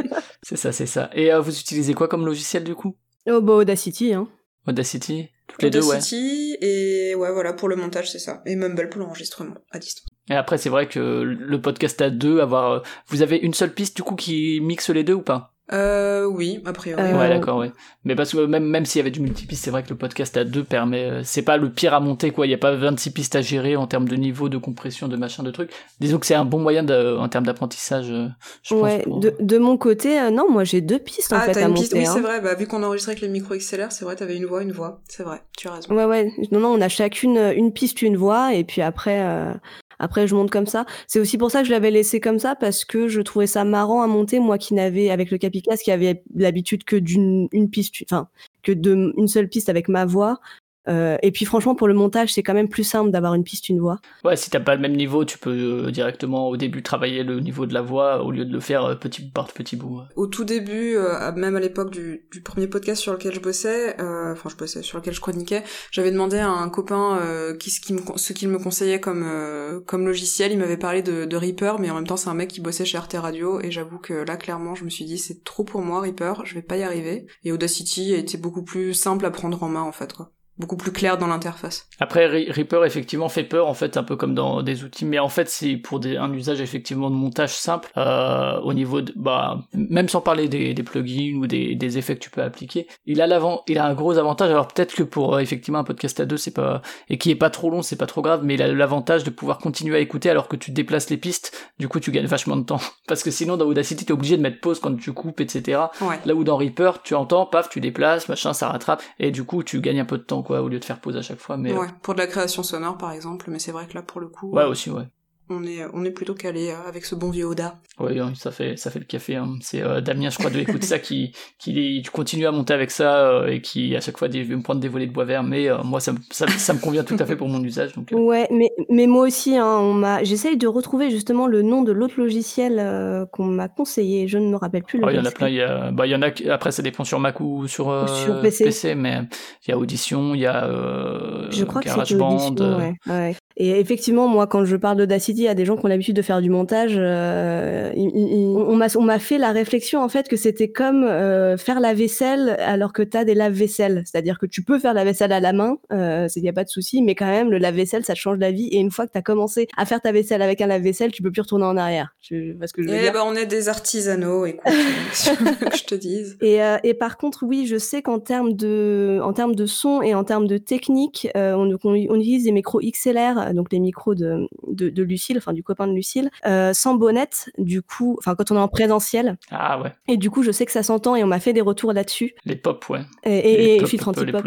[0.42, 1.10] C'est ça, c'est ça.
[1.14, 2.96] Et euh, vous utilisez quoi comme logiciel du coup?
[3.30, 4.28] Oh bah Audacity, hein.
[4.66, 5.86] Audacity Toutes les deux, ouais.
[5.96, 10.06] Audacity et ouais voilà pour le montage c'est ça et Mumble pour l'enregistrement à distance.
[10.30, 13.72] Et après, c'est vrai que le podcast à deux, avoir, euh, vous avez une seule
[13.72, 15.54] piste du coup qui mixe les deux ou pas?
[15.72, 17.02] Euh oui, a priori.
[17.02, 17.72] Euh, Ouais, d'accord, ouais.
[18.04, 20.36] Mais parce que même, même s'il y avait du multipiste, c'est vrai que le podcast
[20.36, 22.46] à deux permet, euh, c'est pas le pire à monter, quoi.
[22.46, 25.16] Il y a pas 26 pistes à gérer en termes de niveau, de compression, de
[25.16, 25.70] machin, de trucs.
[26.00, 28.28] Disons que c'est un bon moyen de, en termes d'apprentissage, euh,
[28.62, 29.04] je ouais, pense.
[29.04, 31.60] pour- de, de mon côté, euh, non, moi j'ai deux pistes en Ah fait t'as
[31.60, 31.80] à une monter.
[31.82, 32.10] piste oui hein.
[32.14, 34.62] c'est vrai bah vu qu'on enregistrait avec les micros XLR c'est vrai t'avais une voix
[34.62, 35.94] une voix c'est vrai tu as raison.
[35.94, 36.32] Ouais, ouais.
[36.52, 39.52] Non, non, on a chacune euh, une piste, une voix, et puis après, euh,
[39.98, 40.86] après je monte comme ça.
[41.06, 43.64] C'est aussi pour ça que je l'avais laissé comme ça, parce que je trouvais ça
[43.64, 47.70] marrant à monter, moi qui n'avais, avec le Capicas, qui avait l'habitude que d'une une
[47.70, 48.28] piste, enfin,
[48.62, 50.40] que de une seule piste avec ma voix.
[50.88, 53.68] Euh, et puis franchement, pour le montage, c'est quand même plus simple d'avoir une piste,
[53.68, 53.98] une voix.
[54.24, 57.40] Ouais, si t'as pas le même niveau, tu peux euh, directement au début travailler le
[57.40, 60.00] niveau de la voix au lieu de le faire euh, petit bout par petit bout.
[60.16, 64.00] Au tout début, euh, même à l'époque du, du premier podcast sur lequel je bossais,
[64.00, 67.70] euh, enfin je bossais, sur lequel je chroniquais, j'avais demandé à un copain euh, qui,
[67.70, 70.52] ce me, qu'il me conseillait comme euh, comme logiciel.
[70.52, 72.84] Il m'avait parlé de, de Reaper, mais en même temps c'est un mec qui bossait
[72.84, 75.82] chez Arte Radio, et j'avoue que là clairement je me suis dit c'est trop pour
[75.82, 77.26] moi Reaper, je vais pas y arriver.
[77.44, 80.92] Et Audacity était beaucoup plus simple à prendre en main en fait quoi, beaucoup plus
[80.92, 81.88] clair dans l'interface.
[82.00, 85.18] Après, Re- Reaper effectivement fait peur en fait, un peu comme dans des outils, mais
[85.18, 89.12] en fait c'est pour des, un usage effectivement de montage simple euh, au niveau de,
[89.16, 92.86] bah, même sans parler des, des plugins ou des, des effets que tu peux appliquer,
[93.06, 94.50] il a l'avant, il a un gros avantage.
[94.50, 97.36] Alors peut-être que pour euh, effectivement un podcast à deux, c'est pas et qui est
[97.36, 100.00] pas trop long, c'est pas trop grave, mais il a l'avantage de pouvoir continuer à
[100.00, 101.70] écouter alors que tu déplaces les pistes.
[101.78, 104.42] Du coup, tu gagnes vachement de temps parce que sinon dans Audacity, t'es obligé de
[104.42, 105.80] mettre pause quand tu coupes, etc.
[106.00, 106.18] Ouais.
[106.24, 109.62] Là où dans Reaper, tu entends, paf, tu déplaces, machin, ça rattrape, et du coup,
[109.62, 111.56] tu gagnes un peu de temps, quoi, au lieu de faire pause à chaque fois.
[111.56, 114.02] Mais euh, Ouais, pour de la création sonore par exemple, mais c'est vrai que là
[114.02, 115.06] pour le coup, ouais, aussi, ouais.
[115.50, 117.78] On est on est plutôt calé euh, avec ce bon vieux Oda.
[117.98, 119.36] Ouais, hein, ça fait ça fait le café.
[119.36, 119.56] hein.
[119.60, 122.90] C'est euh, Damien, je crois, de écouter ça, qui qui tu continues à monter avec
[122.90, 125.12] ça euh, et qui à chaque fois dit je vais me prendre des volets de
[125.12, 127.48] bois vert, mais euh, moi ça, me- ça ça me convient tout à fait pour
[127.48, 127.92] mon usage.
[127.94, 130.22] Donc euh, Ouais, mais, mais moi aussi, hein, on m'a.
[130.24, 134.28] J'essaye de retrouver justement le nom de l'autre logiciel euh, qu'on m'a conseillé.
[134.28, 135.00] Je ne me rappelle plus.
[135.02, 135.48] oh, il y en a plein.
[135.48, 137.90] Il y a bah il y en a après ça dépend sur Mac ou sur
[137.90, 138.94] euh, Sur PC.
[138.94, 139.22] mais
[139.66, 142.54] il y a Audition, il y a euh, Je crois que c'est GarageBand.
[142.78, 143.36] Ouais, ouais.
[143.60, 146.40] Et effectivement, moi, quand je parle d'Audacity, a des gens qui ont l'habitude de faire
[146.40, 146.94] du montage.
[146.96, 151.02] euh, ils- ils- on m'a on m'a fait la réflexion en fait que c'était comme
[151.02, 154.02] euh, faire la vaisselle alors que t'as des lave-vaisselle.
[154.06, 156.62] C'est-à-dire que tu peux faire la vaisselle à la main, euh, il y a pas
[156.64, 158.68] de souci, mais quand même le lave-vaisselle ça te change la vie.
[158.68, 161.32] Et une fois que t'as commencé à faire ta vaisselle avec un lave-vaisselle, tu peux
[161.32, 162.14] plus retourner en arrière.
[162.20, 163.12] Tu vois ce que je veux Eh dire?
[163.12, 164.62] ben on est des artisanaux, écoute,
[165.70, 166.38] que je te dise.
[166.40, 170.00] Et, euh, et par contre, oui, je sais qu'en termes de, en termes de son
[170.02, 173.78] et en termes de technique, euh, on, on, on utilise des micros XLR, donc les
[173.78, 178.16] micros de, de, de Lucille, enfin du copain de Lucille, euh, sans bonnette, du coup,
[178.18, 179.36] enfin quand on est en présentiel.
[179.50, 181.60] Ah ouais, Et du coup, je sais que ça s'entend et on m'a fait des
[181.60, 182.34] retours là-dessus.
[182.44, 183.00] les pop, ouais.
[183.24, 184.44] Et, et, et pop, filtre anti-pop.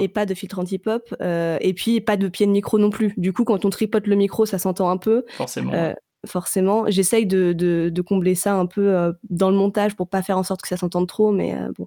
[0.00, 1.14] Et, pas de filtre anti-pop.
[1.22, 3.14] euh, et puis pas de pied de micro non plus.
[3.16, 5.24] Du coup, quand on tripote le micro, ça s'entend un peu.
[5.30, 5.72] Forcément.
[5.72, 5.92] Euh,
[6.26, 6.84] forcément.
[6.88, 10.36] J'essaye de, de, de combler ça un peu euh, dans le montage pour pas faire
[10.38, 11.86] en sorte que ça s'entende trop, mais euh, bon.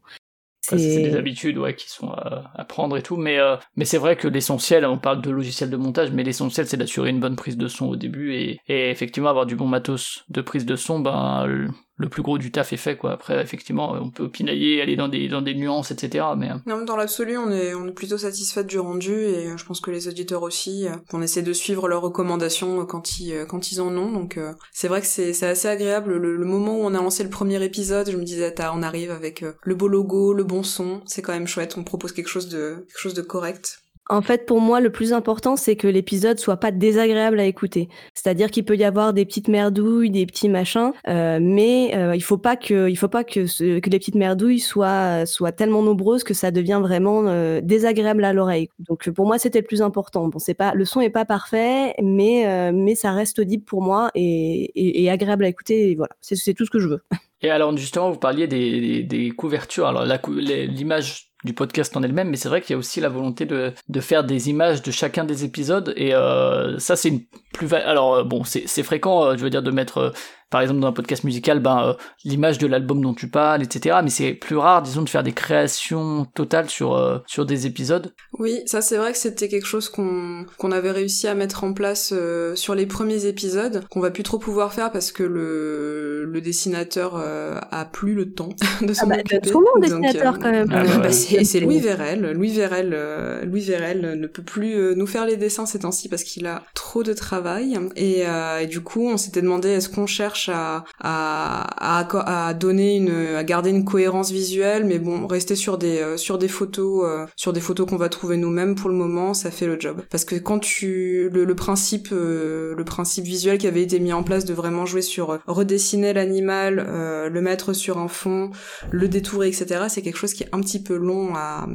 [0.78, 3.98] C'est des habitudes ouais, qui sont à, à prendre et tout, mais, euh, mais c'est
[3.98, 7.36] vrai que l'essentiel, on parle de logiciel de montage, mais l'essentiel c'est d'assurer une bonne
[7.36, 10.76] prise de son au début et, et effectivement avoir du bon matos de prise de
[10.76, 11.68] son, ben
[11.98, 13.12] le, plus gros du taf est fait quoi.
[13.14, 16.26] Après effectivement on peut pinailler, aller dans des, dans des nuances, etc.
[16.38, 19.58] Mais euh, Non, dans l'absolu, on est, on est plutôt satisfait du rendu et euh,
[19.58, 23.46] je pense que les auditeurs aussi, euh, on essaie de suivre leurs recommandations quand ils,
[23.48, 24.12] quand ils en ont.
[24.12, 24.40] Donc
[24.72, 26.18] c'est vrai que c'est, c'est assez agréable.
[26.18, 28.82] Le, le moment où on a lancé le premier épisode, je me disais, t'as, on
[28.82, 31.76] arrive avec le beau logo, le bon son, c'est quand même chouette.
[31.78, 33.82] On propose quelque chose de, quelque chose de correct.
[34.12, 37.88] En fait, pour moi, le plus important, c'est que l'épisode soit pas désagréable à écouter.
[38.14, 42.22] C'est-à-dire qu'il peut y avoir des petites merdouilles, des petits machins, euh, mais euh, il
[42.22, 46.26] faut pas que, il faut pas que, que les petites merdouilles soient, soient tellement nombreuses
[46.26, 48.68] que ça devient vraiment euh, désagréable à l'oreille.
[48.80, 50.28] Donc pour moi, c'était le plus important.
[50.28, 54.12] Bon, c'est pas, le son est pas parfait, mais mais ça reste audible pour moi
[54.14, 55.96] et, et, agréable à écouter.
[55.96, 57.02] Voilà, c'est tout ce que je veux.
[57.44, 59.88] Et alors justement, vous parliez des, des, couvertures.
[59.88, 63.46] Alors l'image du podcast en elle-même, mais c'est vrai qu'il y a aussi la volonté
[63.46, 65.94] de, de faire des images de chacun des épisodes.
[65.96, 67.22] Et euh, ça, c'est une
[67.54, 70.10] plus Alors euh, bon, c'est fréquent, euh, je veux dire, de mettre, euh,
[70.52, 71.94] par exemple, dans un podcast musical, ben euh,
[72.26, 73.98] l'image de l'album dont tu parles, etc.
[74.04, 78.14] Mais c'est plus rare, disons, de faire des créations totales sur euh, sur des épisodes.
[78.38, 81.74] Oui, ça c'est vrai que c'était quelque chose qu'on qu'on avait réussi à mettre en
[81.74, 86.26] place euh, sur les premiers épisodes, qu'on va plus trop pouvoir faire parce que le,
[86.26, 88.50] le dessinateur euh, a plus le temps
[88.82, 89.48] de s'en Ah bah, occuper.
[89.48, 90.68] sûrement un Donc, dessinateur, quand même.
[90.72, 91.44] Ah bah bah, ouais.
[91.44, 92.32] c'est Louis Vérel.
[92.34, 96.10] Louis Vérel, euh, Louis Vérel ne peut plus euh, nous faire les dessins ces temps-ci
[96.10, 97.78] parce qu'il a trop de travail.
[97.96, 102.54] Et, euh, et du coup, on s'était demandé est-ce qu'on cherche à, à, à, à,
[102.54, 107.28] donner une, à garder une cohérence visuelle, mais bon, rester sur des sur des photos,
[107.36, 110.02] sur des photos qu'on va trouver nous-mêmes pour le moment, ça fait le job.
[110.10, 114.24] Parce que quand tu le, le principe le principe visuel qui avait été mis en
[114.24, 118.52] place de vraiment jouer sur redessiner l'animal, le mettre sur un fond,
[118.92, 119.86] le détourer, etc.
[119.90, 121.68] C'est quelque chose qui est un petit peu long à,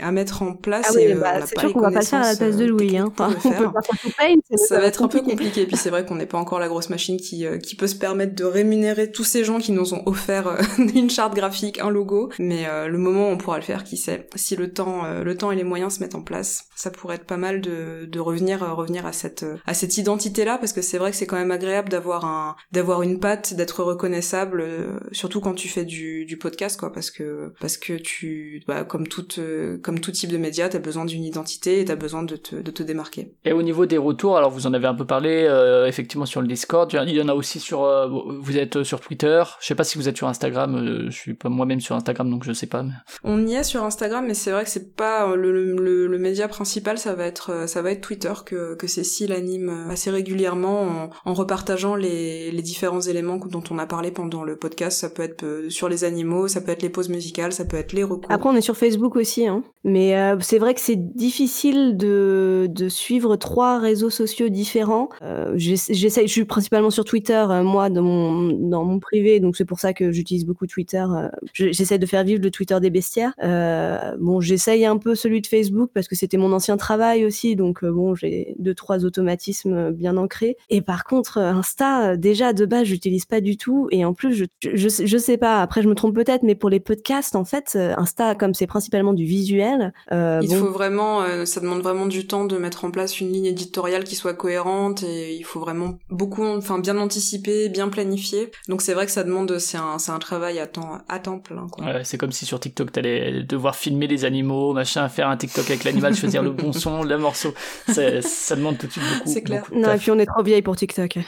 [0.00, 0.86] à mettre en place.
[0.88, 2.96] Ah oui, bah, c'est sûr qu'on va pas le faire à la place de Louis.
[2.96, 3.06] Hein.
[3.08, 4.12] Enfin, on peut pas faire
[4.56, 5.66] ça va être un peu compliqué.
[5.66, 7.94] Puis c'est vrai qu'on n'est pas encore la grosse machine qui, euh, qui peut se
[7.94, 10.56] permettre de rémunérer tous ces gens qui nous ont offert euh,
[10.94, 12.30] une charte graphique, un logo.
[12.38, 14.28] Mais euh, le moment où on pourra le faire, qui sait.
[14.34, 17.24] Si le temps, le temps et les moyens se mettent en place, ça pourrait être
[17.24, 21.16] pas mal de, revenir, revenir à cette, à cette identité-là, parce que c'est vrai que
[21.16, 24.64] c'est quand même agréable d'avoir un, d'avoir une patte, d'être reconnaissable,
[25.12, 29.40] surtout quand tu fais du, podcast, quoi, parce que, parce que tu, bah, comme toute,
[29.82, 32.70] comme tout type de média, t'as besoin d'une identité et t'as besoin de te, de
[32.70, 33.32] te démarquer.
[33.44, 36.40] Et au niveau des retours, alors vous en avez un peu parlé, euh, effectivement sur
[36.40, 39.74] le Discord, il y en a aussi sur, euh, vous êtes sur Twitter, je sais
[39.74, 42.52] pas si vous êtes sur Instagram, euh, je suis pas moi-même sur Instagram donc je
[42.52, 42.82] sais pas.
[42.82, 42.92] Mais...
[43.24, 46.48] On y est sur Instagram, mais c'est vrai que c'est pas le, le, le, média
[46.48, 51.10] principal, ça va être, ça va être Twitter que, que Cécile anime assez régulièrement en,
[51.24, 54.98] en repartageant les, les différents éléments dont on a parlé pendant le podcast.
[55.00, 57.92] Ça peut être sur les animaux, ça peut être les pauses musicales, ça peut être
[57.92, 58.30] les recours.
[58.30, 59.62] Après on est sur Facebook aussi, hein.
[59.84, 65.08] mais c'est vrai que c'est difficile de, de suivre trois réseaux sociaux différents.
[65.22, 69.56] Euh, J'essaye, je suis principalement sur Twitter, euh, moi, dans mon, dans mon privé, donc
[69.56, 71.04] c'est pour ça que j'utilise beaucoup Twitter.
[71.10, 73.32] Euh, j'essaie de faire vivre le Twitter des bestiaires.
[73.42, 77.56] Euh, bon, j'essaye un peu celui de Facebook parce que c'était mon ancien travail aussi,
[77.56, 80.56] donc bon, j'ai deux, trois automatismes bien ancrés.
[80.70, 83.88] Et par contre, Insta, déjà, de base, j'utilise pas du tout.
[83.90, 86.70] Et en plus, je, je, je sais pas, après, je me trompe peut-être, mais pour
[86.70, 89.92] les podcasts, en fait, Insta, comme c'est principalement du visuel.
[90.10, 94.04] il faut vraiment, ça demande vraiment du temps de mettre en place une ligne éditoriale
[94.04, 98.50] qui soit cohérente et il faut vraiment beaucoup, enfin bien anticiper, bien planifier.
[98.68, 101.38] Donc c'est vrai que ça demande, c'est un, c'est un travail à temps, à temps
[101.38, 101.66] plein.
[101.70, 101.84] Quoi.
[101.84, 105.68] Ouais, c'est comme si sur TikTok t'allais devoir filmer les animaux, machin, faire un TikTok
[105.68, 107.54] avec l'animal, choisir le bon son, le morceau.
[107.88, 109.30] Ça demande tout de suite beaucoup.
[109.30, 109.64] C'est clair.
[109.72, 111.18] non, et puis on est trop vieille pour TikTok.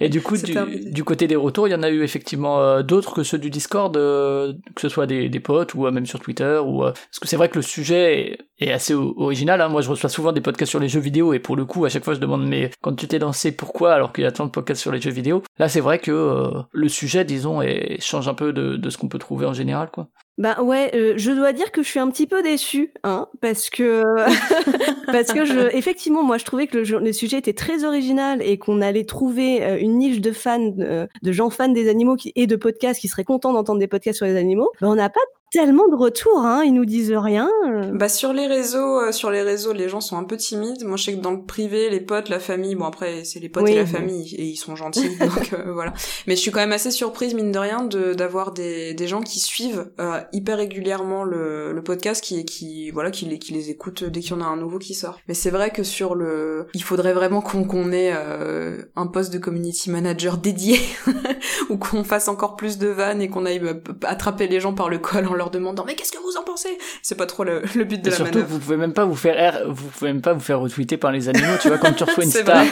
[0.00, 0.54] Et du coup, du,
[0.90, 3.50] du, côté des retours, il y en a eu effectivement euh, d'autres que ceux du
[3.50, 6.60] Discord, euh, que ce soit des, des potes ou euh, même sur Twitter.
[6.64, 9.60] Ou, parce que c'est vrai que le sujet est, est assez original.
[9.60, 9.68] Hein.
[9.68, 11.88] Moi, je reçois souvent des podcasts sur les jeux vidéo et pour le coup, à
[11.88, 14.46] chaque fois, je demande mais quand tu t'es lancé, pourquoi alors qu'il y a tant
[14.46, 15.42] de podcasts sur les jeux vidéo?
[15.58, 19.08] Là, c'est vrai que le sujet, disons, est, change un peu de, de ce qu'on
[19.08, 20.08] peut trouver en général, quoi.
[20.36, 23.70] Bah ouais, euh, je dois dire que je suis un petit peu déçue, hein, parce
[23.70, 24.02] que
[25.06, 28.58] parce que je, effectivement, moi, je trouvais que le, le sujet était très original et
[28.58, 32.32] qu'on allait trouver euh, une niche de fans, de, de gens fans des animaux qui,
[32.34, 34.70] et de podcasts qui seraient contents d'entendre des podcasts sur les animaux.
[34.80, 35.20] Bah, on n'a pas
[35.54, 37.48] tellement de retours, hein, ils nous disent rien.
[37.92, 40.82] Bah sur les réseaux, euh, sur les réseaux, les gens sont un peu timides.
[40.84, 43.48] Moi, je sais que dans le privé, les potes, la famille, bon après c'est les
[43.48, 45.92] potes et la famille et ils sont gentils, donc euh, voilà.
[46.26, 49.20] Mais je suis quand même assez surprise mine de rien de d'avoir des des gens
[49.20, 53.70] qui suivent euh, hyper régulièrement le, le podcast, qui qui voilà, qui les qui les
[53.70, 55.20] écoutent dès qu'il y en a un nouveau qui sort.
[55.28, 59.38] Mais c'est vrai que sur le, il faudrait vraiment qu'on qu'on ait un poste de
[59.38, 60.80] community manager dédié
[61.70, 63.62] ou qu'on fasse encore plus de vannes et qu'on aille
[64.02, 66.78] attraper les gens par le col en leur demandant mais qu'est-ce que vous en pensez?
[67.02, 68.48] C'est pas trop le, but de et la surtout, manœuvre.
[68.48, 71.28] vous pouvez même pas vous faire vous pouvez même pas vous faire retweeter par les
[71.28, 72.64] animaux, tu vois quand tu reçois une star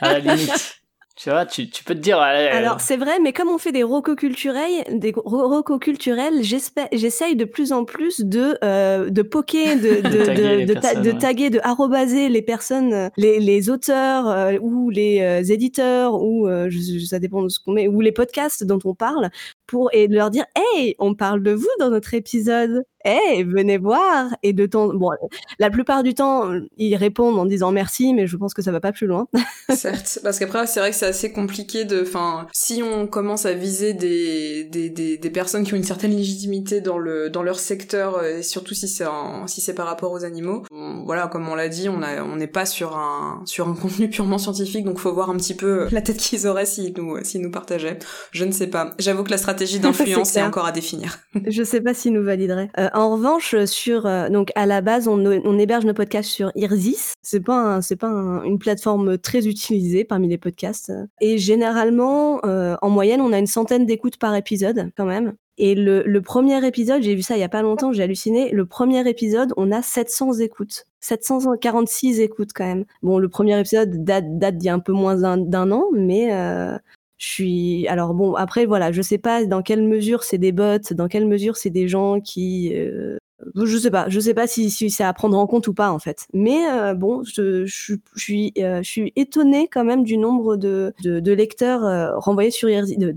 [0.00, 0.80] à la limite.
[1.18, 2.18] Tu vois, tu, tu peux te dire.
[2.18, 2.48] Euh...
[2.52, 7.44] Alors c'est vrai, mais comme on fait des rocos culturels, des rocos culturels, j'essaye de
[7.44, 11.58] plus en plus de euh, de poker, de de de, de, ta, de, taguer, de
[11.64, 17.18] arrobaser les personnes, les, les auteurs euh, ou les euh, éditeurs ou euh, je, ça
[17.18, 19.30] dépend de ce qu'on met ou les podcasts dont on parle
[19.66, 23.78] pour et de leur dire hey on parle de vous dans notre épisode hey venez
[23.78, 24.28] voir.
[24.42, 25.10] Et de temps bon
[25.58, 28.80] la plupart du temps ils répondent en disant merci mais je pense que ça va
[28.80, 29.26] pas plus loin.
[29.74, 33.52] Certes parce qu'après c'est vrai que c'est assez compliqué de enfin si on commence à
[33.52, 37.58] viser des, des, des, des, personnes qui ont une certaine légitimité dans le dans leur
[37.58, 39.04] secteur et surtout si c'est
[39.46, 40.64] si c'est par rapport aux animaux
[41.04, 44.08] voilà comme on l'a dit on a on n'est pas sur un sur un contenu
[44.08, 47.40] purement scientifique donc faut voir un petit peu la tête qu'ils auraient s'ils nous s'ils
[47.40, 47.98] nous partageaient.
[48.32, 48.94] Je ne sais pas.
[48.98, 51.18] J'avoue que la stratégie d'influence est, encore à définir.
[51.46, 52.70] Je sais pas s'il nous validerait.
[52.78, 57.12] Euh, en revanche, sur euh, donc à la base, on, héberge nos podcasts sur Irzis.
[57.22, 60.92] C'est pas c'est pas un, une plateforme très utilisée parmi les podcasts.
[61.20, 65.34] Et généralement, euh, en moyenne, on a une centaine d'écoutes par épisode quand même.
[65.60, 68.50] Et le, premier épisode, j'ai vu ça il y a pas longtemps, j'ai halluciné.
[68.52, 70.84] Le premier épisode, on a 700 écoutes.
[71.00, 72.84] 746 écoutes quand même.
[73.02, 76.32] Bon, le premier épisode date, date d'il y a un peu moins d'un an, mais
[76.32, 76.78] euh,
[77.18, 80.78] Je suis alors bon après voilà, je sais pas dans quelle mesure c'est des bots,
[80.92, 83.18] dans quelle mesure c'est des gens qui euh,
[83.54, 85.90] je sais pas, je sais pas si, si c'est à prendre en compte ou pas
[85.90, 86.26] en fait.
[86.32, 90.92] Mais euh, bon, je, je, suis euh, je suis étonnée quand même du nombre de,
[91.02, 92.68] de, de lecteurs euh, renvoyés sur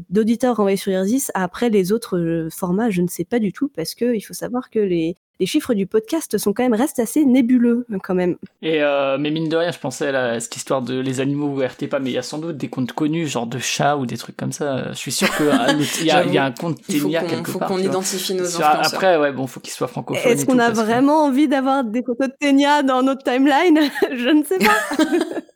[0.10, 2.90] d'auditeurs renvoyés sur Irzis après les autres euh, formats.
[2.90, 5.74] Je ne sais pas du tout parce que il faut savoir que les les chiffres
[5.74, 8.38] du podcast sont quand même restent assez nébuleux quand même.
[8.62, 11.62] Et euh, mais mine de rien, je pensais à, cette histoire de les animaux vous
[11.62, 14.06] RT pas, mais il y a sans doute des comptes connus, genre de chats ou
[14.06, 14.92] des trucs comme ça.
[14.92, 15.48] Je suis sûr qu'il
[16.06, 17.70] y, a, y a un compte Ténia quelque faut part.
[17.70, 18.86] faut qu'on identifie nos influenceurs.
[18.86, 20.32] Après, ouais, bon, faut qu'ils soient francophones.
[20.32, 21.32] Est-ce qu'on a vraiment que...
[21.32, 23.80] envie d'avoir des photos de Ténia dans notre timeline?
[24.12, 25.04] Je ne sais pas.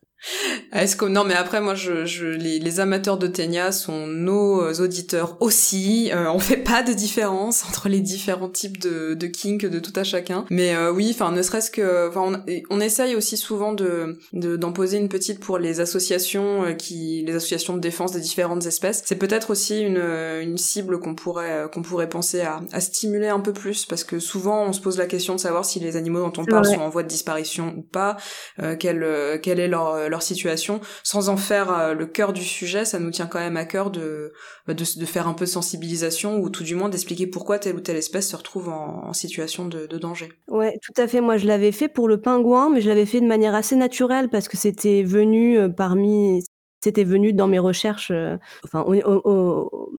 [0.74, 4.62] Est-ce que non mais après moi je, je les, les amateurs de Ténia sont nos
[4.62, 6.12] euh, auditeurs aussi.
[6.14, 9.94] Euh, on fait pas de différence entre les différents types de, de kink de tout
[9.96, 10.46] à chacun.
[10.50, 14.72] Mais euh, oui, enfin ne serait-ce que, enfin on, on, essaye aussi souvent de d'en
[14.72, 19.04] poser une petite pour les associations euh, qui, les associations de défense des différentes espèces.
[19.06, 23.40] C'est peut-être aussi une, une cible qu'on pourrait qu'on pourrait penser à, à stimuler un
[23.40, 26.20] peu plus parce que souvent on se pose la question de savoir si les animaux
[26.20, 26.76] dont on parle ouais.
[26.76, 28.18] sont en voie de disparition ou pas,
[28.62, 29.06] euh, quelle
[29.42, 33.12] quelle est leur leur situation, sans en faire euh, le cœur du sujet, ça nous
[33.12, 34.34] tient quand même à cœur de,
[34.68, 37.82] de, de, faire un peu de sensibilisation ou tout du moins d'expliquer pourquoi telle ou
[37.82, 40.30] telle espèce se retrouve en, situation de, danger.
[40.50, 41.22] Ouais, tout à fait.
[41.22, 44.30] Moi, je l'avais fait pour le pingouin, mais je l'avais fait de manière assez naturelle
[44.30, 46.44] parce que c'était venu euh, parmi
[46.86, 48.38] c'était venu dans mes recherches, euh,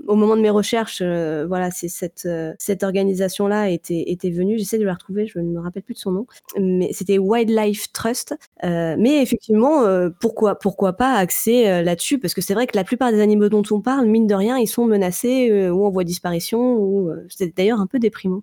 [0.06, 4.58] au, moment de mes recherches, euh, voilà, c'est cette euh, cette organisation-là était était venue.
[4.58, 6.26] J'essaie de la retrouver, je ne me rappelle plus de son nom,
[6.58, 8.36] mais c'était Wildlife Trust.
[8.62, 9.84] mais effectivement,
[10.20, 12.18] pourquoi pourquoi pas axer là-dessus?
[12.18, 14.58] Parce que c'est vrai que la plupart des animaux dont on parle, mine de rien,
[14.58, 17.08] ils sont menacés ou en voie de disparition.
[17.28, 18.42] C'est d'ailleurs un peu déprimant.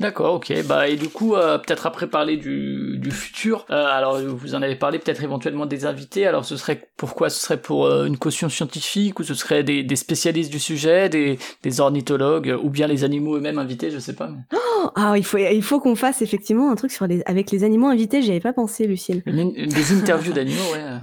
[0.00, 0.64] D'accord, ok.
[0.66, 3.66] Bah et du coup, euh, peut-être après parler du, du futur.
[3.70, 6.26] Euh, alors vous en avez parlé, peut-être éventuellement des invités.
[6.26, 9.82] Alors ce serait pourquoi Ce serait pour euh, une caution scientifique ou ce serait des,
[9.82, 14.14] des spécialistes du sujet, des, des, ornithologues ou bien les animaux eux-mêmes invités, je sais
[14.14, 14.28] pas.
[14.28, 14.40] Mais...
[14.54, 17.62] Oh, ah, il faut il faut qu'on fasse effectivement un truc sur les avec les
[17.62, 18.22] animaux invités.
[18.22, 19.22] J'y avais pas pensé, Lucille.
[19.26, 20.98] Des interviews d'animaux, ouais.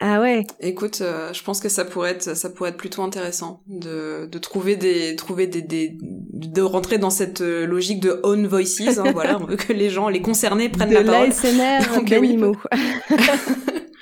[0.00, 0.46] Ah ouais.
[0.60, 4.38] Écoute, euh, je pense que ça pourrait être ça pourrait être plutôt intéressant de, de
[4.38, 8.98] trouver des trouver des, des de rentrer dans cette euh, logique de own voices.
[8.98, 11.30] Hein, voilà, on veut que les gens les concernés prennent de la parole.
[12.04, 12.56] d'animaux.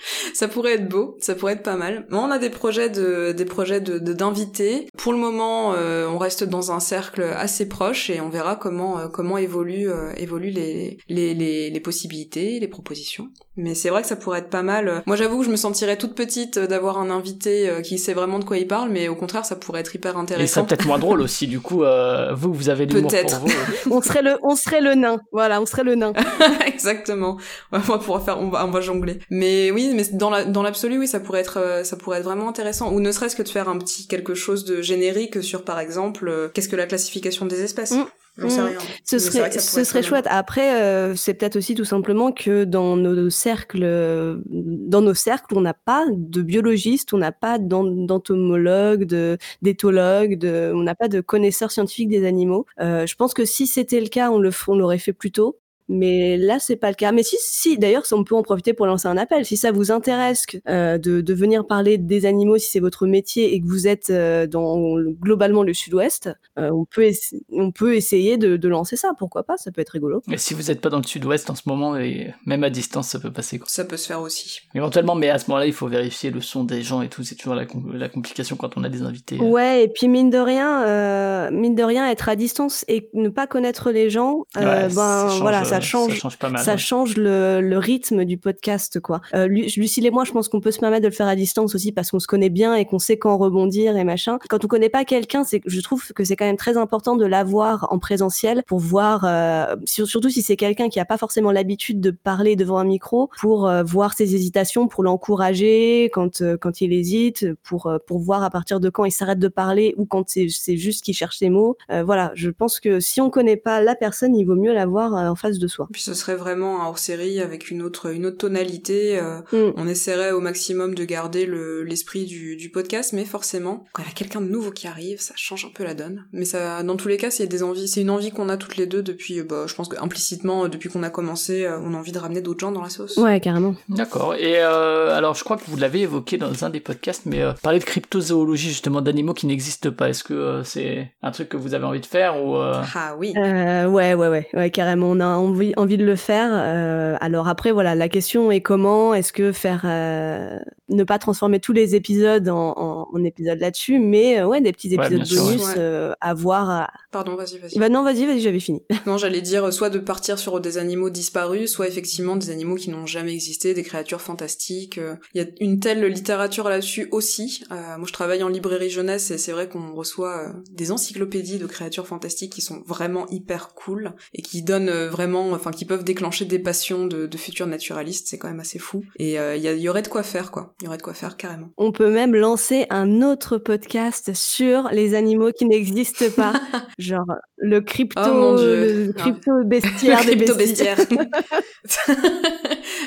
[0.34, 2.06] ça pourrait être beau, ça pourrait être pas mal.
[2.10, 4.88] on a des projets de des projets de d'invités.
[4.96, 8.98] Pour le moment, euh, on reste dans un cercle assez proche et on verra comment
[8.98, 13.28] euh, comment évoluent euh, évoluent les, les les les possibilités, les propositions.
[13.56, 15.02] Mais c'est vrai que ça pourrait être pas mal.
[15.06, 18.44] Moi, j'avoue que je me sentirais toute petite d'avoir un invité qui sait vraiment de
[18.44, 20.44] quoi il parle, mais au contraire, ça pourrait être hyper intéressant.
[20.44, 21.46] Et ça peut-être moins drôle aussi.
[21.46, 23.52] Du coup, euh, vous, vous avez l'humour pour vous.
[23.90, 25.18] on serait le, on serait le nain.
[25.32, 26.12] Voilà, on serait le nain.
[26.66, 27.38] Exactement.
[27.72, 29.18] On va pouvoir faire, on va, on va jongler.
[29.30, 32.48] Mais oui, mais dans la, dans l'absolu, oui, ça pourrait être, ça pourrait être vraiment
[32.48, 32.92] intéressant.
[32.92, 36.28] Ou ne serait-ce que de faire un petit quelque chose de générique sur, par exemple,
[36.28, 37.92] euh, qu'est-ce que la classification des espèces?
[37.92, 38.04] Mm.
[38.38, 38.78] Sais rien.
[39.04, 40.26] Ce serait, ce serait chouette.
[40.28, 45.62] Après, euh, c'est peut-être aussi tout simplement que dans nos cercles, dans nos cercles, on
[45.62, 51.20] n'a pas de biologistes, on n'a pas d'entomologues, de d'éthologues, de, on n'a pas de
[51.20, 52.66] connaisseurs scientifiques des animaux.
[52.80, 55.58] Euh, je pense que si c'était le cas, on le, on l'aurait fait plus tôt.
[55.88, 57.12] Mais là, c'est pas le cas.
[57.12, 59.44] Mais si, si, d'ailleurs, on peut en profiter pour lancer un appel.
[59.44, 63.54] Si ça vous intéresse euh, de, de, venir parler des animaux, si c'est votre métier
[63.54, 67.10] et que vous êtes euh, dans globalement le Sud-Ouest, euh, on peut
[67.52, 69.12] on peut essayer de, de, lancer ça.
[69.18, 69.56] Pourquoi pas?
[69.56, 70.22] Ça peut être rigolo.
[70.26, 73.08] Mais si vous n'êtes pas dans le Sud-Ouest en ce moment, et même à distance,
[73.08, 73.58] ça peut passer.
[73.58, 73.68] Quoi.
[73.68, 74.60] Ça peut se faire aussi.
[74.74, 77.22] Éventuellement, mais à ce moment-là, il faut vérifier le son des gens et tout.
[77.22, 79.38] C'est toujours la, la, complication quand on a des invités.
[79.38, 83.28] Ouais, et puis mine de rien, euh, mine de rien, être à distance et ne
[83.28, 86.62] pas connaître les gens, ouais, ben voilà, ça change, ça change pas mal.
[86.62, 86.78] Ça ouais.
[86.78, 89.20] change le, le, rythme du podcast, quoi.
[89.34, 91.74] Euh, Lucille et moi, je pense qu'on peut se permettre de le faire à distance
[91.74, 94.38] aussi parce qu'on se connaît bien et qu'on sait quand rebondir et machin.
[94.48, 97.26] Quand on connaît pas quelqu'un, c'est, je trouve que c'est quand même très important de
[97.26, 102.00] l'avoir en présentiel pour voir, euh, surtout si c'est quelqu'un qui a pas forcément l'habitude
[102.00, 106.80] de parler devant un micro, pour euh, voir ses hésitations, pour l'encourager quand euh, quand
[106.80, 110.06] il hésite, pour euh, pour voir à partir de quand il s'arrête de parler ou
[110.06, 111.76] quand c'est c'est juste qu'il cherche ses mots.
[111.90, 115.12] Euh, voilà, je pense que si on connaît pas la personne, il vaut mieux l'avoir
[115.12, 115.88] en face de soi.
[115.92, 119.18] Puis ce serait vraiment un hors-série avec une autre une autre tonalité.
[119.18, 119.72] Euh, mm.
[119.76, 124.08] On essaierait au maximum de garder le l'esprit du, du podcast, mais forcément quand il
[124.08, 126.26] y a quelqu'un de nouveau qui arrive, ça change un peu la donne.
[126.32, 128.76] Mais ça, dans tous les cas, c'est des envies, c'est une envie qu'on a toutes
[128.76, 132.12] les deux depuis, bah, je pense que implicitement depuis qu'on a commencé, on a envie
[132.12, 133.16] de ramener d'autres gens dans la sauce.
[133.16, 133.74] Ouais, carrément.
[133.88, 134.34] D'accord.
[134.34, 137.52] Et euh, alors, je crois que vous l'avez évoqué dans un des podcasts, mais euh,
[137.62, 140.08] parler de cryptozoologie justement d'animaux qui n'existent pas.
[140.08, 143.32] Est-ce que euh, c'est un truc que vous avez envie de faire ou Ah oui.
[143.36, 145.10] ouais, ouais, ouais, ouais, carrément.
[145.10, 146.50] On a, on, envie, envie de le faire.
[146.52, 151.58] Euh, alors après, voilà, la question est comment Est-ce que faire euh, ne pas transformer
[151.60, 155.44] tous les épisodes en, en, en épisodes là-dessus, mais euh, ouais, des petits Ouais, épisodes
[155.46, 155.74] bonus ouais.
[155.78, 156.90] euh, à voir.
[157.10, 157.78] Pardon, vas-y, vas-y.
[157.78, 158.82] Bah non, vas-y, vas-y, j'avais fini.
[159.06, 162.90] Non, j'allais dire soit de partir sur des animaux disparus, soit effectivement des animaux qui
[162.90, 164.98] n'ont jamais existé, des créatures fantastiques.
[165.34, 167.62] Il y a une telle littérature là-dessus aussi.
[167.70, 171.66] Euh, moi, je travaille en librairie jeunesse et c'est vrai qu'on reçoit des encyclopédies de
[171.66, 175.08] créatures fantastiques qui sont vraiment hyper cool et qui donnent euh,
[175.46, 178.26] vraiment, enfin, qui peuvent déclencher des passions de, de futurs naturalistes.
[178.28, 179.02] C'est quand même assez fou.
[179.18, 180.74] Et euh, il y, il y aurait de quoi faire, quoi.
[180.80, 181.68] Il y aurait de quoi faire carrément.
[181.76, 186.52] On peut même lancer un autre podcast sur les animaux qui n'existent pas,
[186.98, 187.26] genre
[187.58, 189.06] le crypto, Oh mon Dieu.
[189.06, 190.96] le crypto bestiaire Le des crypto bestiaire.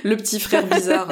[0.04, 1.08] Le petit frère bizarre.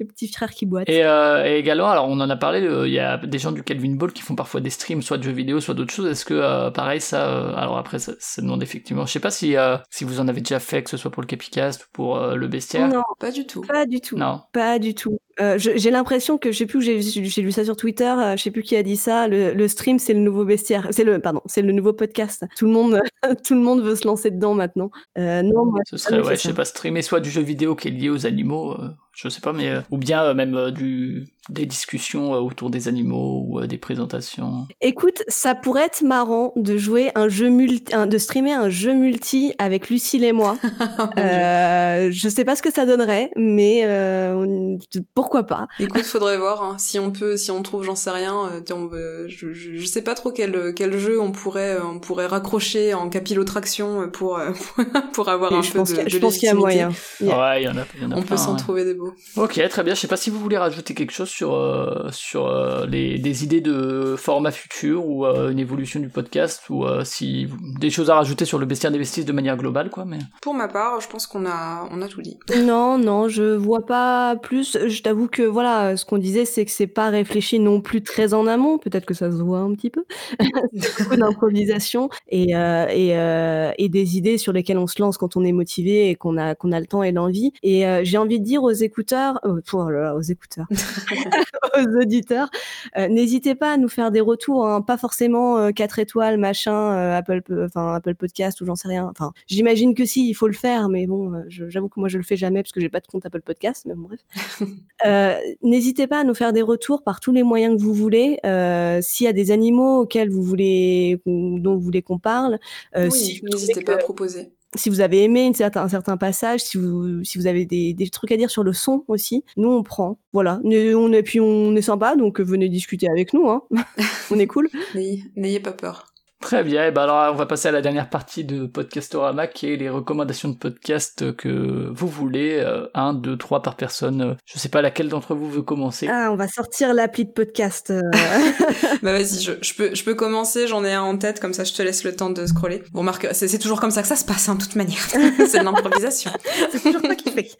[0.00, 0.88] le petit frère qui boite.
[0.88, 3.52] Et, euh, et également, alors on en a parlé, euh, il y a des gens
[3.52, 6.06] du Calvin Ball qui font parfois des streams, soit de jeux vidéo, soit d'autres choses.
[6.10, 9.30] Est-ce que, euh, pareil, ça, euh, alors après, ça, ça demande effectivement, je sais pas
[9.30, 11.88] si, euh, si vous en avez déjà fait, que ce soit pour le Capicast ou
[11.92, 12.88] pour euh, le bestiaire?
[12.88, 13.62] Non, Pas du tout.
[13.62, 14.16] pas du tout.
[14.16, 14.42] Non.
[14.52, 15.18] Pas du tout.
[15.40, 18.42] Euh, j'ai l'impression que je sais plus où j'ai lu ça sur Twitter, euh, je
[18.42, 19.28] sais plus qui a dit ça.
[19.28, 22.44] Le, le stream c'est le nouveau bestiaire, c'est le pardon, c'est le nouveau podcast.
[22.56, 23.00] Tout le monde,
[23.46, 24.90] tout le monde veut se lancer dedans maintenant.
[25.18, 27.88] Euh, non, moi, Ce serait, ouais, je sais pas, streamer soit du jeu vidéo qui
[27.88, 32.32] est lié aux animaux, euh, je sais pas, mais ou bien même du des discussions
[32.34, 34.66] autour des animaux ou des présentations.
[34.80, 39.52] Écoute, ça pourrait être marrant de jouer un jeu multi, de streamer un jeu multi
[39.58, 40.56] avec Lucille et moi.
[40.98, 44.78] Oh je sais pas ce que ça donnerait, mais on-
[45.22, 45.68] pourquoi pas.
[45.78, 46.74] Écoute, faudrait voir hein.
[46.78, 48.50] si on peut, si on trouve, j'en sais rien.
[48.50, 52.26] euh, je, je, je sais pas trop quel quel jeu on pourrait euh, on pourrait
[52.26, 54.50] raccrocher en capillotraction pour euh,
[55.12, 56.46] pour avoir Et un je peu pense de, qu'il y a- de je pense qu'il
[56.46, 56.90] y a moyen.
[57.20, 57.38] Yeah.
[57.40, 58.58] Ouais, il y en a, il y en a On plein, peut s'en ouais.
[58.58, 59.12] trouver des beaux.
[59.36, 59.94] Ok, très bien.
[59.94, 63.44] Je sais pas si vous voulez rajouter quelque chose sur euh, sur euh, les des
[63.44, 67.46] idées de format futur ou euh, une évolution du podcast ou euh, si
[67.78, 70.04] des choses à rajouter sur le bestiaire des vestiges de manière globale, quoi.
[70.04, 72.38] Mais Pour ma part, je pense qu'on a on a tout dit.
[72.62, 74.76] Non, non, je vois pas plus.
[74.86, 78.32] Je t'avoue que voilà, ce qu'on disait, c'est que c'est pas réfléchi non plus très
[78.32, 78.78] en amont.
[78.78, 80.04] Peut-être que ça se voit un petit peu.
[80.72, 85.36] Beaucoup d'improvisation et euh, et, euh, et des idées sur lesquelles on se lance quand
[85.36, 87.52] on est motivé et qu'on a qu'on a le temps et l'envie.
[87.62, 90.66] Et euh, j'ai envie de dire aux écouteurs, euh, oh là là, aux écouteurs,
[91.76, 92.48] aux auditeurs,
[92.96, 96.72] euh, n'hésitez pas à nous faire des retours, hein, pas forcément euh, 4 étoiles, machin,
[96.72, 99.08] euh, Apple, enfin Apple Podcast ou j'en sais rien.
[99.10, 102.18] Enfin, j'imagine que si, il faut le faire, mais bon, euh, j'avoue que moi je
[102.18, 104.20] le fais jamais parce que j'ai pas de compte Apple Podcast, mais bon, bref.
[105.04, 108.38] Euh, n'hésitez pas à nous faire des retours par tous les moyens que vous voulez.
[108.46, 112.60] Euh, S'il y a des animaux auxquels vous voulez, ou dont vous voulez qu'on parle,
[112.96, 114.52] euh, oui, si n'hésitez pas à proposer.
[114.74, 118.08] Si vous avez aimé certain, un certain passage, si vous, si vous avez des, des
[118.08, 120.18] trucs à dire sur le son aussi, nous on prend.
[120.32, 120.60] Voilà.
[120.64, 123.48] On, et puis on est sympa, donc euh, venez discuter avec nous.
[123.48, 123.62] Hein.
[124.30, 124.68] on est cool.
[125.36, 126.11] N'ayez pas peur.
[126.42, 129.72] Très bien, et ben alors on va passer à la dernière partie de Podcastorama qui
[129.72, 134.36] est les recommandations de podcast que vous voulez, euh, un, deux, trois par personne.
[134.44, 136.08] Je sais pas laquelle d'entre vous veut commencer.
[136.10, 137.90] Ah, on va sortir l'appli de podcast.
[137.90, 138.02] euh.
[139.02, 140.66] Bah vas-y, je, je peux je peux commencer.
[140.66, 142.82] J'en ai un en tête, comme ça je te laisse le temps de scroller.
[142.92, 144.98] Bon, Marc, c'est toujours comme ça que ça se passe, hein, de toute manière.
[145.46, 146.32] c'est de l'improvisation.
[146.72, 147.50] C'est toujours toi qui fais.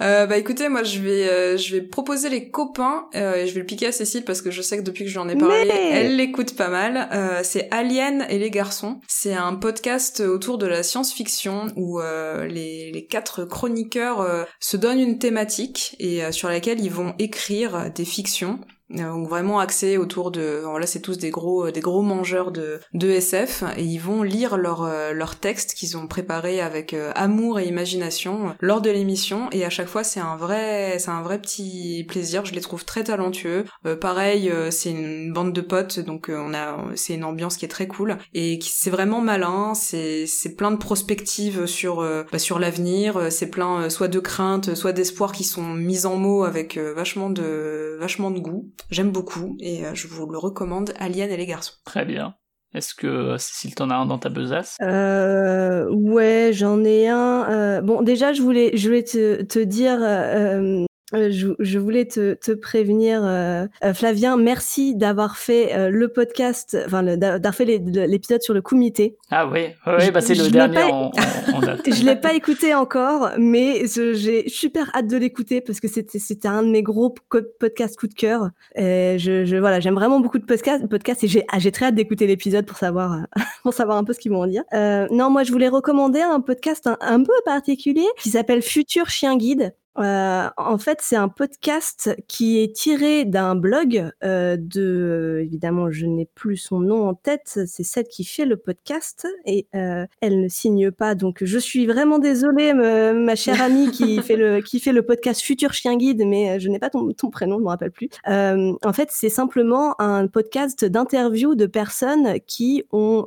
[0.00, 3.54] Euh, bah écoutez, moi je vais euh, je vais proposer les copains euh, et je
[3.54, 5.64] vais le piquer à Cécile parce que je sais que depuis que j'en ai parlé,
[5.66, 7.08] Mais- elle l'écoute pas mal.
[7.12, 9.00] Euh, c'est Alien et les garçons.
[9.08, 14.76] C'est un podcast autour de la science-fiction où euh, les, les quatre chroniqueurs euh, se
[14.76, 18.60] donnent une thématique et sur laquelle ils vont écrire des fictions.
[18.92, 22.80] Euh, Donc vraiment axé autour de voilà c'est tous des gros des gros mangeurs de
[22.94, 27.12] de SF et ils vont lire leurs euh, leurs textes qu'ils ont préparés avec euh,
[27.14, 31.22] amour et imagination lors de l'émission et à chaque fois c'est un vrai c'est un
[31.22, 33.64] vrai petit plaisir je les trouve très talentueux.
[33.86, 37.56] Euh, pareil euh, c'est une bande de potes donc euh, on a c'est une ambiance
[37.56, 42.00] qui est très cool et qui c'est vraiment malin c'est c'est plein de prospectives sur
[42.00, 45.74] euh, bah, sur l'avenir euh, c'est plein euh, soit de craintes soit d'espoir qui sont
[45.74, 50.06] mises en mots avec euh, vachement de vachement de goût j'aime beaucoup et euh, je
[50.08, 52.34] vous le recommande Alien et les garçons Très bien.
[52.74, 54.76] Est-ce que Cécile t'en as un dans ta besace?
[54.82, 57.48] Euh, ouais, j'en ai un.
[57.50, 60.84] euh, bon, déjà, je voulais, je voulais te, te dire, euh,
[61.14, 66.08] euh, je, je voulais te, te prévenir, euh, euh, Flavien, merci d'avoir fait euh, le
[66.08, 69.16] podcast, enfin, d'avoir fait l'épisode sur le comité.
[69.30, 71.12] Ah oui, Je- bah c'est je le l'ai dernier pas- en, en-.
[71.86, 76.48] Je l'ai pas écouté encore, mais je- j'ai super hâte de l'écouter parce que c'était
[76.48, 77.14] un de mes gros
[77.58, 78.50] podcasts coup de cœur.
[78.76, 81.94] Et je, je voilà, j'aime vraiment beaucoup de podcasts, podcasts et j'ai ah, très hâte
[81.94, 83.20] d'écouter l'épisode pour savoir
[83.62, 84.62] pour savoir un peu ce qu'ils vont en dire.
[84.74, 89.08] Euh, non, moi je voulais recommander un podcast un, un peu particulier qui s'appelle Futur
[89.08, 89.74] Chien Guide.
[89.98, 96.06] Euh, en fait, c'est un podcast qui est tiré d'un blog euh, de, évidemment, je
[96.06, 100.40] n'ai plus son nom en tête, c'est celle qui fait le podcast et euh, elle
[100.40, 101.14] ne signe pas.
[101.14, 105.40] Donc, je suis vraiment désolée, ma chère amie qui fait le qui fait le podcast
[105.40, 108.08] Futur Chien Guide, mais je n'ai pas ton, ton, prénom, je me rappelle plus.
[108.26, 113.24] en fait, c'est simplement un podcast d'interview de personnes qui ont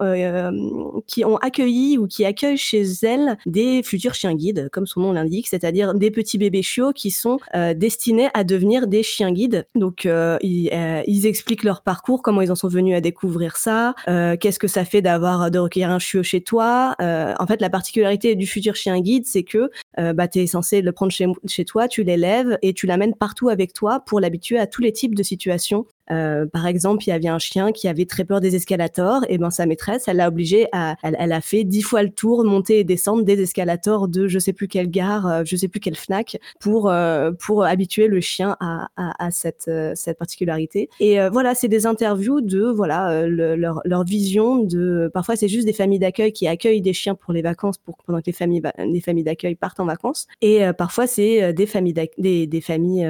[1.08, 5.14] qui ont accueilli ou qui accueillent chez elles des futurs chiens guides, comme son nom
[5.14, 9.68] l'indique, c'est-à-dire des petits bébés chiots qui sont euh, destinés à devenir des chiens guides.
[9.76, 13.58] Donc euh, ils, euh, ils, expliquent leur parcours, comment ils en sont venus à découvrir
[13.58, 16.96] ça, qu'est-ce que ça fait d'avoir de recueillir un chiot chez toi.
[17.00, 20.92] en fait, la particularité du futur chien guide, c'est que bah, tu es censé le
[20.92, 24.68] prendre chez, chez toi, tu l'élèves et tu l'amènes partout avec toi pour l'habituer à
[24.68, 28.06] tous les types de situations euh, par exemple, il y avait un chien qui avait
[28.06, 31.64] très peur des escalators, et ben sa maîtresse, elle l'a obligé à, elle, a fait
[31.64, 35.28] dix fois le tour, monter et descendre des escalators de je sais plus quelle gare,
[35.28, 39.70] euh, je sais plus quelle Fnac, pour euh, pour habituer le chien à, à, cette
[39.96, 40.90] cette particularité.
[41.00, 45.10] Et voilà, c'est des interviews de voilà leur leur vision de.
[45.14, 48.20] Parfois, c'est juste des familles d'accueil qui accueillent des chiens pour les vacances, pour pendant
[48.20, 50.28] que les familles les familles d'accueil partent en vacances.
[50.42, 53.08] Et parfois, c'est des familles des des familles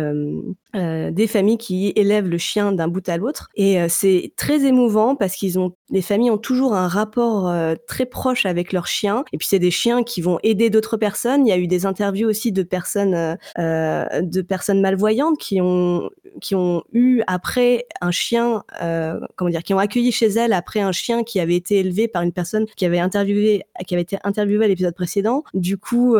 [0.74, 3.50] des familles qui élèvent le chien d'un bout à l'autre.
[3.56, 7.76] Et euh, c'est très émouvant parce qu'ils ont, les familles ont toujours un rapport euh,
[7.88, 9.24] très proche avec leurs chiens.
[9.34, 11.46] Et puis c'est des chiens qui vont aider d'autres personnes.
[11.46, 16.10] Il y a eu des interviews aussi de personnes, euh, de personnes malvoyantes qui ont,
[16.40, 18.64] qui ont eu après un chien,
[19.36, 22.22] comment dire, qui ont accueilli chez elles après un chien qui avait été élevé par
[22.22, 25.44] une personne qui avait interviewé, qui avait été interviewée à l'épisode précédent.
[25.54, 26.16] Du coup,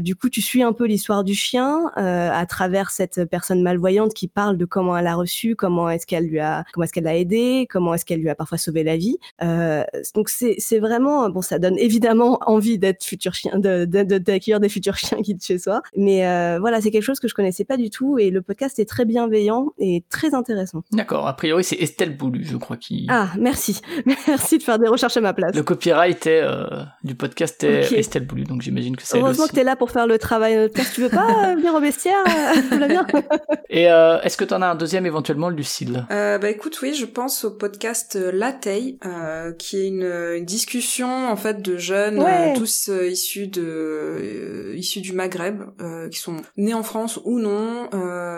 [0.00, 4.28] du coup, tu suis un peu l'histoire du chien à travers cette personne malvoyante qui
[4.28, 7.16] parle de comment elle a reçu, comment est-ce qu'elle lui a, comment est-ce qu'elle l'a
[7.16, 9.11] aidé, comment est-ce qu'elle lui a parfois sauvé la vie.
[9.42, 9.84] Euh,
[10.14, 14.66] donc c'est c'est vraiment bon, ça donne évidemment envie d'être futur chien, de d'accueillir de,
[14.66, 15.82] des futurs chiens guides chez soi.
[15.96, 18.78] Mais euh, voilà, c'est quelque chose que je connaissais pas du tout et le podcast
[18.78, 20.82] est très bienveillant et très intéressant.
[20.92, 21.26] D'accord.
[21.26, 23.06] A priori, c'est Estelle Boulu, je crois qui.
[23.08, 25.54] Ah, merci, merci de faire des recherches à ma place.
[25.54, 26.66] Le copyright est, euh,
[27.04, 29.18] du podcast est Estelle Boulu, donc j'imagine que c'est.
[29.18, 30.70] Heureusement que tu es là pour faire le travail.
[30.94, 32.22] Tu veux pas venir au vestiaire
[32.88, 33.06] bien
[33.70, 36.06] Et est-ce que tu en as un deuxième éventuellement, Lucille?
[36.10, 38.52] Euh, bah écoute, oui, je pense au podcast euh, La
[39.04, 45.00] euh, qui est une, une, discussion en fait de jeunes, euh, tous issus de issus
[45.00, 45.62] du Maghreb,
[46.10, 47.88] qui sont nés en France ou non,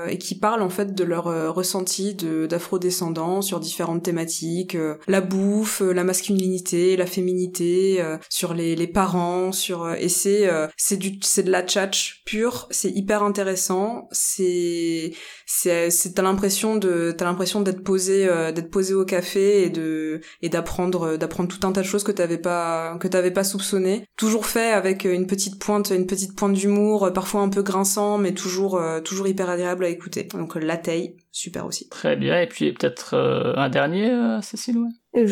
[0.09, 4.77] et qui parlent en fait de leur ressenti de d'afro-descendants sur différentes thématiques,
[5.09, 11.19] la bouffe, la masculinité, la féminité, sur les, les parents, sur et c'est c'est du
[11.23, 15.13] c'est de la tchatch pure, c'est hyper intéressant, c'est
[15.47, 19.71] c'est c'est t'as l'impression de t'as l'impression d'être posé euh, d'être posé au café et
[19.71, 23.33] de et d'apprendre euh, d'apprendre tout un tas de choses que t'avais pas que t'avais
[23.33, 27.63] pas soupçonné toujours fait avec une petite pointe une petite pointe d'humour parfois un peu
[27.63, 30.29] grinçant mais toujours euh, toujours hyper agréable à écouter.
[30.33, 31.89] Donc la taille super aussi.
[31.89, 32.41] Très bien.
[32.41, 34.79] Et puis peut-être un dernier Cécile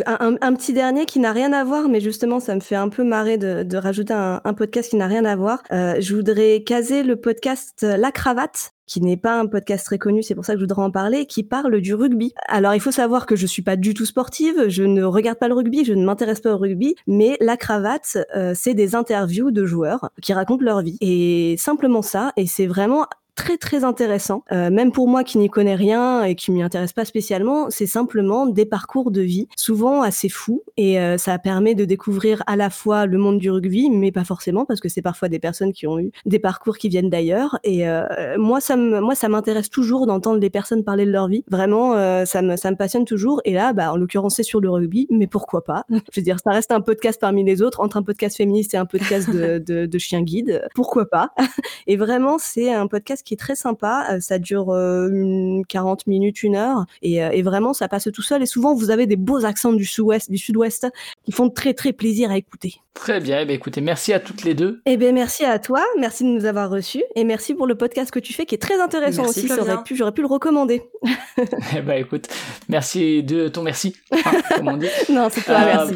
[0.07, 2.89] un, un, petit dernier qui n'a rien à voir, mais justement, ça me fait un
[2.89, 5.62] peu marrer de, de rajouter un, un, podcast qui n'a rien à voir.
[5.73, 10.22] Euh, je voudrais caser le podcast La Cravate, qui n'est pas un podcast très connu,
[10.22, 12.34] c'est pour ça que je voudrais en parler, qui parle du rugby.
[12.47, 15.49] Alors, il faut savoir que je suis pas du tout sportive, je ne regarde pas
[15.49, 19.51] le rugby, je ne m'intéresse pas au rugby, mais La Cravate, euh, c'est des interviews
[19.51, 20.99] de joueurs qui racontent leur vie.
[21.01, 24.45] Et simplement ça, et c'est vraiment très très intéressant.
[24.53, 27.87] Euh, même pour moi qui n'y connais rien et qui m'y intéresse pas spécialement, c'est
[27.87, 32.57] simplement des parcours de vie, souvent assez fous, et euh, ça permet de découvrir à
[32.57, 35.72] la fois le monde du rugby, mais pas forcément parce que c'est parfois des personnes
[35.72, 37.59] qui ont eu des parcours qui viennent d'ailleurs.
[37.64, 38.07] Et euh,
[38.39, 41.45] moi ça m'intéresse toujours d'entendre des personnes parler de leur vie.
[41.51, 43.41] Vraiment, euh, ça me ça me passionne toujours.
[43.45, 45.85] Et là, bah en l'occurrence c'est sur le rugby, mais pourquoi pas?
[46.12, 48.76] Je veux dire, ça reste un podcast parmi les autres, entre un podcast féministe et
[48.76, 50.62] un podcast de, de chien guide.
[50.74, 51.30] Pourquoi pas?
[51.87, 54.07] Et vraiment, c'est un podcast qui est très sympa.
[54.11, 58.23] Euh, ça dure 40 euh, minutes, une heure, et, euh, et, vraiment ça passe tout
[58.23, 58.43] seul.
[58.43, 60.87] Et souvent vous avez des beaux accents du sud-ouest, du sud-ouest,
[61.25, 62.83] qui font très très plaisir à écouter.
[62.95, 63.41] Très bien.
[63.41, 64.83] Eh bien, écoutez, merci à toutes les deux.
[64.85, 65.83] Eh bien, merci à toi.
[65.99, 67.03] Merci de nous avoir reçus.
[67.16, 69.49] Et merci pour le podcast que tu fais qui est très intéressant aussi.
[69.49, 70.83] J'aurais pu, j'aurais pu le recommander.
[71.77, 72.29] eh ben, écoute,
[72.68, 74.18] merci de ton merci, hein,
[74.57, 74.89] comme on dit.
[75.09, 75.95] non, c'est toi, merci.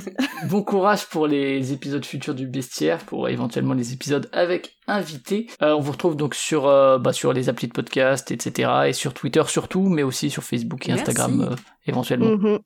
[0.48, 5.48] Bon courage pour les épisodes futurs du Bestiaire, pour éventuellement les épisodes avec invités.
[5.60, 8.70] on vous retrouve donc sur, bah, sur les applis de podcast, etc.
[8.86, 11.56] Et sur Twitter surtout, mais aussi sur Facebook et Instagram
[11.86, 12.36] éventuellement.
[12.36, 12.58] Mm-hmm.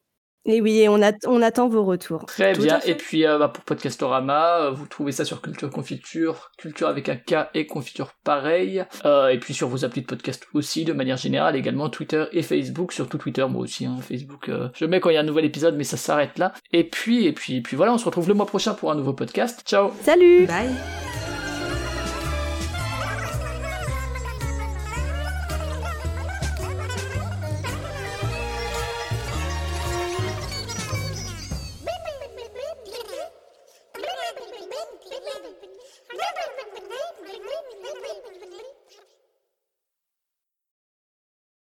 [0.46, 2.24] Et oui, on, on, attend vos retours.
[2.24, 2.80] Très bien.
[2.86, 7.10] Et puis euh, bah, pour Podcastorama, euh, vous trouvez ça sur Culture Confiture, Culture avec
[7.10, 8.82] un K et Confiture pareil.
[9.04, 12.42] Euh, et puis sur vos applis de podcast aussi, de manière générale, également Twitter et
[12.42, 13.84] Facebook, surtout Twitter, moi aussi.
[13.84, 16.54] Hein, Facebook, je mets quand il y a un nouvel épisode, mais ça s'arrête là.
[16.72, 18.94] Et puis, et puis, et puis voilà, on se retrouve le mois prochain pour un
[18.94, 19.62] nouveau podcast.
[19.66, 19.90] Ciao.
[20.02, 20.46] Salut.
[20.46, 21.09] Bye.